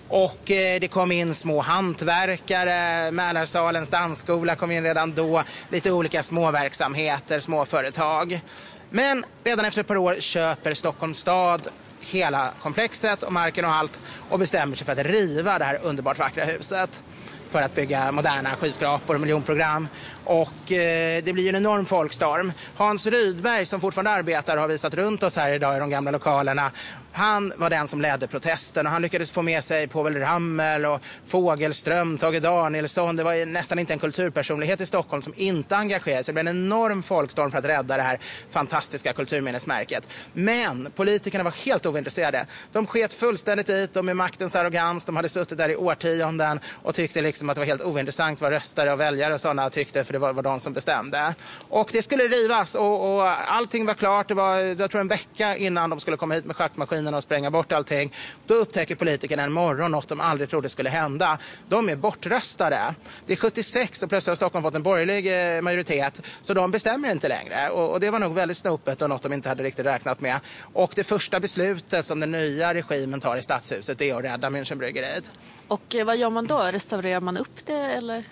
Och 0.10 0.52
eh, 0.52 0.80
det 0.80 0.88
kom 0.88 1.12
in 1.12 1.36
små 1.36 1.62
hantverkare, 1.62 3.12
Mälarsalens 3.12 3.89
dansskola 3.89 4.56
kom 4.56 4.72
in 4.72 4.84
redan 4.84 5.15
då, 5.15 5.43
lite 5.72 5.91
olika 5.91 6.24
småverksamheter, 6.24 7.39
småföretag. 7.39 8.41
Men 8.89 9.26
redan 9.43 9.65
efter 9.65 9.82
ett 9.82 9.88
par 9.88 9.98
år 9.98 10.15
köper 10.19 10.74
Stockholms 10.74 11.19
stad 11.19 11.67
hela 12.00 12.54
komplexet 12.60 13.24
och 13.24 13.34
marken 13.34 13.65
och 13.65 13.72
allt 13.72 14.00
och 14.30 14.39
bestämmer 14.39 14.76
sig 14.76 14.86
för 14.86 14.93
att 14.93 15.00
riva 15.00 15.60
det 15.60 15.65
här 15.65 15.80
underbart 15.84 16.19
vackra 16.19 16.43
huset 16.43 17.04
för 17.50 17.62
att 17.62 17.76
bygga 17.76 18.12
moderna 18.12 18.56
skyskrapor 18.56 19.15
och 19.15 19.22
miljonprogram. 19.22 19.88
Och 20.30 20.72
eh, 20.72 21.24
det 21.24 21.34
blir 21.34 21.50
en 21.50 21.56
enorm 21.56 21.86
folkstorm. 21.86 22.54
Hans 22.76 23.08
Rydberg 23.08 23.65
som 23.65 23.82
fortfarande 23.82 24.12
arbetar 24.12 24.58
har 24.58 24.68
visat 24.68 24.94
runt 24.94 25.24
oss 25.24 25.36
här 25.36 25.54
idag 25.54 25.78
i 25.78 25.80
de 25.80 25.89
gamla 25.89 26.12
lokalerna 26.12 26.72
han 27.12 27.54
var 27.58 27.70
den 27.70 27.88
som 27.88 28.02
ledde 28.02 28.28
protesten 28.28 28.86
och 28.86 28.92
han 28.92 29.02
lyckades 29.02 29.32
få 29.32 29.42
med 29.42 29.63
sig 29.63 29.88
Povel 29.88 30.15
Ramel 30.15 30.86
och 30.86 31.02
Fogelström, 31.28 32.18
Tage 32.18 32.42
Danielsson. 32.42 33.15
Det 33.15 33.24
var 33.24 33.46
nästan 33.46 33.80
inte 33.80 33.94
en 33.94 34.00
kulturpersonlighet 34.00 34.82
i 34.82 34.86
Stockholm 34.86 35.22
som 35.22 35.34
inte 35.36 35.76
engagerade 35.76 36.24
sig. 36.24 36.34
Det 36.34 36.44
blev 36.44 36.48
en 36.48 36.65
enorm 36.65 37.04
folkstorm 37.04 37.52
för 37.52 37.58
att 37.58 37.65
rädda 37.65 37.98
det 37.98 38.04
här 38.04 38.20
fantastiska 38.50 39.13
kulturminnesmärket. 39.13 40.08
Men 40.34 40.92
politikerna 40.96 41.44
var 41.44 41.52
helt 41.52 41.86
ointresserade. 41.86 42.46
De 42.72 42.88
sket 42.88 43.13
fullständigt 43.13 43.68
dit 43.68 43.94
de 43.94 44.06
med 44.06 44.15
maktens 44.15 44.56
arrogans. 44.56 45.06
De 45.06 45.15
hade 45.15 45.30
suttit 45.30 45.58
där 45.58 45.70
i 45.70 45.76
årtionden 45.76 46.60
och 46.84 46.96
tyckte 46.96 47.22
liksom 47.22 47.50
att 47.50 47.56
det 47.56 47.60
var 47.62 47.65
helt 47.65 47.82
ointressant 47.82 48.42
vad 48.42 48.52
röstare 48.52 48.94
och 48.94 49.00
väljare 49.00 49.34
och 49.34 49.42
sådana 49.42 49.70
tyckte 49.70 50.04
för 50.04 50.13
det 50.13 50.18
var, 50.19 50.34
var 50.34 50.43
de 50.43 50.60
som 50.60 50.73
bestämde. 50.73 51.36
Och 51.69 51.89
det 51.93 52.01
skulle 52.01 52.23
rivas 52.23 52.75
och, 52.75 53.15
och 53.15 53.51
allting 53.51 53.86
var 53.86 53.93
klart. 53.93 54.27
Det 54.27 54.34
var 54.34 54.55
jag 54.55 54.91
tror 54.91 55.01
en 55.01 55.08
vecka 55.08 55.55
innan 55.58 55.89
de 55.89 55.99
skulle 55.99 56.17
komma 56.17 56.34
hit 56.34 56.45
med 56.45 56.55
schaktmaskinerna 56.55 57.17
och 57.17 57.23
spränga 57.23 57.51
bort 57.51 57.71
allting. 57.71 58.13
Då 58.47 58.53
upptäcker 58.53 58.95
politikerna 58.95 59.43
en 59.43 59.51
morgon 59.51 59.91
något 59.91 60.08
de 60.08 60.19
aldrig 60.21 60.49
trodde 60.49 60.69
skulle 60.69 60.89
hända. 60.89 61.38
De 61.67 61.89
är 61.89 61.95
bortröstade. 61.95 62.95
Det 63.25 63.34
är 63.34 63.38
76 63.38 64.03
och 64.03 64.10
plötsligt 64.10 64.32
har 64.32 64.36
Stockholm 64.36 64.63
fått 64.63 64.75
en 64.75 64.84
borgerlig 64.84 65.55
eh, 65.55 65.62
majoritet. 65.62 66.21
Så 66.41 66.53
de 66.53 66.71
bestämmer 66.71 67.12
inte 67.12 67.27
längre. 67.27 67.69
Och, 67.69 67.91
och 67.91 67.99
det 67.99 68.10
var 68.10 68.19
nog 68.19 68.34
väldigt 68.34 68.58
snopet 68.58 69.01
och 69.01 69.10
något 69.10 69.23
de 69.23 69.34
inte 69.34 69.49
hade 69.49 69.63
riktigt 69.63 69.86
räknat 69.86 70.21
med. 70.21 70.39
Och 70.73 70.91
det 70.95 71.03
första 71.03 71.39
beslutet 71.39 72.05
som 72.05 72.19
den 72.19 72.32
nya 72.32 72.73
regimen 72.73 73.21
tar 73.21 73.38
i 73.38 73.41
stadshuset 73.41 74.01
är 74.01 74.15
att 74.15 74.23
rädda 74.23 74.49
Münchenbryggeriet. 74.49 75.32
Och 75.67 75.95
eh, 75.95 76.05
vad 76.05 76.17
gör 76.17 76.29
man 76.29 76.47
då? 76.47 76.58
Restaurerar 76.60 77.21
man 77.21 77.38
upp 77.38 77.65
det 77.65 77.73
eller? 77.73 78.25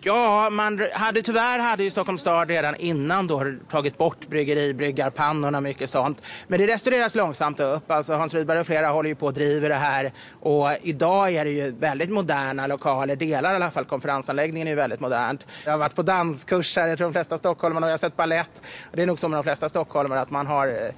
Ja, 0.00 0.48
man 0.50 0.86
hade, 0.92 1.22
tyvärr 1.22 1.58
hade 1.58 1.82
ju 1.82 1.90
Stockholms 1.90 2.20
stad 2.20 2.48
redan 2.48 2.76
innan 2.76 3.26
då 3.26 3.44
tagit 3.70 3.98
bort 3.98 4.26
bryggeribryggarpannorna 4.26 5.58
och 5.58 5.62
mycket 5.62 5.90
sånt. 5.90 6.22
Men 6.46 6.60
det 6.60 6.66
restaureras 6.66 7.14
långsamt 7.14 7.60
upp. 7.60 7.90
Alltså 7.90 8.14
Hans 8.14 8.34
Rydberg 8.34 8.60
och 8.60 8.66
flera 8.66 8.86
håller 8.88 9.08
ju 9.08 9.14
på 9.14 9.26
och 9.26 9.32
driver 9.32 9.68
det 9.68 9.74
här. 9.74 10.12
Och 10.40 10.68
idag 10.82 11.32
är 11.32 11.44
det 11.44 11.50
ju 11.50 11.70
väldigt 11.70 12.10
moderna 12.10 12.66
lokaler. 12.66 13.16
Delar 13.16 13.52
i 13.52 13.54
alla 13.54 13.70
fall 13.70 13.84
konferensanläggningen 13.84 14.68
är 14.68 14.72
ju 14.72 14.76
väldigt 14.76 15.00
modernt. 15.00 15.46
Jag 15.64 15.72
har 15.72 15.78
varit 15.78 15.94
på 15.94 16.02
danskurser, 16.02 16.86
jag 16.86 16.98
tror 16.98 17.08
de 17.08 17.12
flesta 17.12 17.38
stockholmare 17.38 17.84
och 17.84 17.88
jag 17.88 17.92
har 17.92 17.98
sett 17.98 18.16
ballett. 18.16 18.66
Det 18.92 19.02
är 19.02 19.06
nog 19.06 19.18
som 19.18 19.30
med 19.30 19.38
de 19.38 19.44
flesta 19.44 19.68
stockholmare 19.68 20.20
att 20.20 20.30
man 20.30 20.46
har 20.46 20.68
eh, 20.68 20.90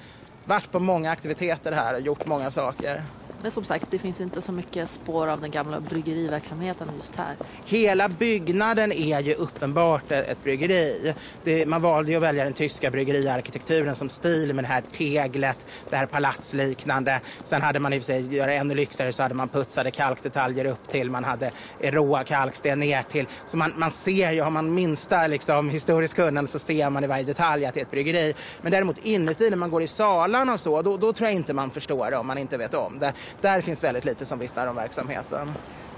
varit 0.45 0.71
på 0.71 0.79
många 0.79 1.11
aktiviteter 1.11 1.73
här 1.73 1.95
och 1.95 2.01
gjort 2.01 2.27
många 2.27 2.51
saker. 2.51 3.05
Men 3.43 3.51
som 3.51 3.65
sagt, 3.65 3.87
det 3.91 3.99
finns 3.99 4.21
inte 4.21 4.43
så 4.43 4.53
mycket 4.53 4.91
spår 4.91 5.29
av 5.29 5.41
den 5.41 5.51
gamla 5.51 5.81
bryggeriverksamheten 5.81 6.93
just 6.95 7.17
här. 7.17 7.37
Hela 7.65 8.09
byggnaden 8.09 8.93
är 8.93 9.21
ju 9.21 9.35
uppenbart 9.35 10.11
ett 10.11 10.43
bryggeri. 10.43 11.15
Det, 11.43 11.67
man 11.67 11.83
valde 11.83 12.11
ju 12.11 12.17
att 12.17 12.23
välja 12.23 12.45
den 12.45 12.55
tyska 12.55 12.91
bryggeriarkitekturen 12.91 13.97
som 13.97 14.11
stil 14.11 14.55
med 14.55 14.65
det 14.65 14.69
här 14.69 14.83
teglet, 14.93 15.67
det 15.89 15.97
här 15.97 16.07
palatsliknande. 16.07 17.21
Sen 17.43 17.63
hade 17.63 17.79
man 17.79 17.93
i 17.93 17.99
och 17.99 18.03
för 18.03 18.05
sig, 18.05 18.37
göra 18.37 18.55
ännu 18.55 18.75
lyxigare 18.75 19.13
så 19.13 19.23
hade 19.23 19.35
man 19.35 19.49
putsade 19.49 19.91
kalkdetaljer 19.91 20.65
upp 20.65 20.89
till, 20.89 21.11
man 21.11 21.25
hade 21.25 21.53
råa 21.79 22.25
kalksten 22.25 22.81
ner 22.81 23.03
till. 23.03 23.29
Så 23.45 23.57
man, 23.57 23.73
man 23.77 23.91
ser 23.91 24.33
ju, 24.33 24.41
har 24.43 24.51
man 24.51 24.75
minsta 24.75 25.27
liksom, 25.27 25.71
historisk 25.71 26.17
kunnande 26.17 26.51
så 26.51 26.59
ser 26.59 26.91
man 26.91 27.05
i 27.05 27.07
varje 27.07 27.25
detalj 27.25 27.67
att 27.67 27.75
det 27.75 27.81
är 27.81 27.85
ett 27.85 27.91
bryggeri. 27.91 28.35
Men 28.61 28.73
däremot 28.73 28.99
inuti 28.99 29.51
när 29.51 29.57
man 29.57 29.71
går 29.71 29.83
i 29.83 29.89
salarna 29.89 30.53
och 30.53 30.61
så, 30.61 30.83
då, 30.83 30.97
då 30.97 31.13
tror 31.13 31.29
jag 31.29 31.37
inte 31.37 31.53
man 31.55 31.71
förstår 31.71 32.11
det 32.11 32.17
om 32.17 32.27
man 32.27 32.39
inte 32.39 32.59
vet 32.59 32.75
om 32.75 32.99
det 32.99 33.13
där 33.41 33.61
finns 33.61 33.85
väldigt 33.85 34.05
lite 34.05 34.27
som 34.27 34.39
vittnar 34.39 34.67
om 34.67 34.77
verksamheten. 34.77 35.53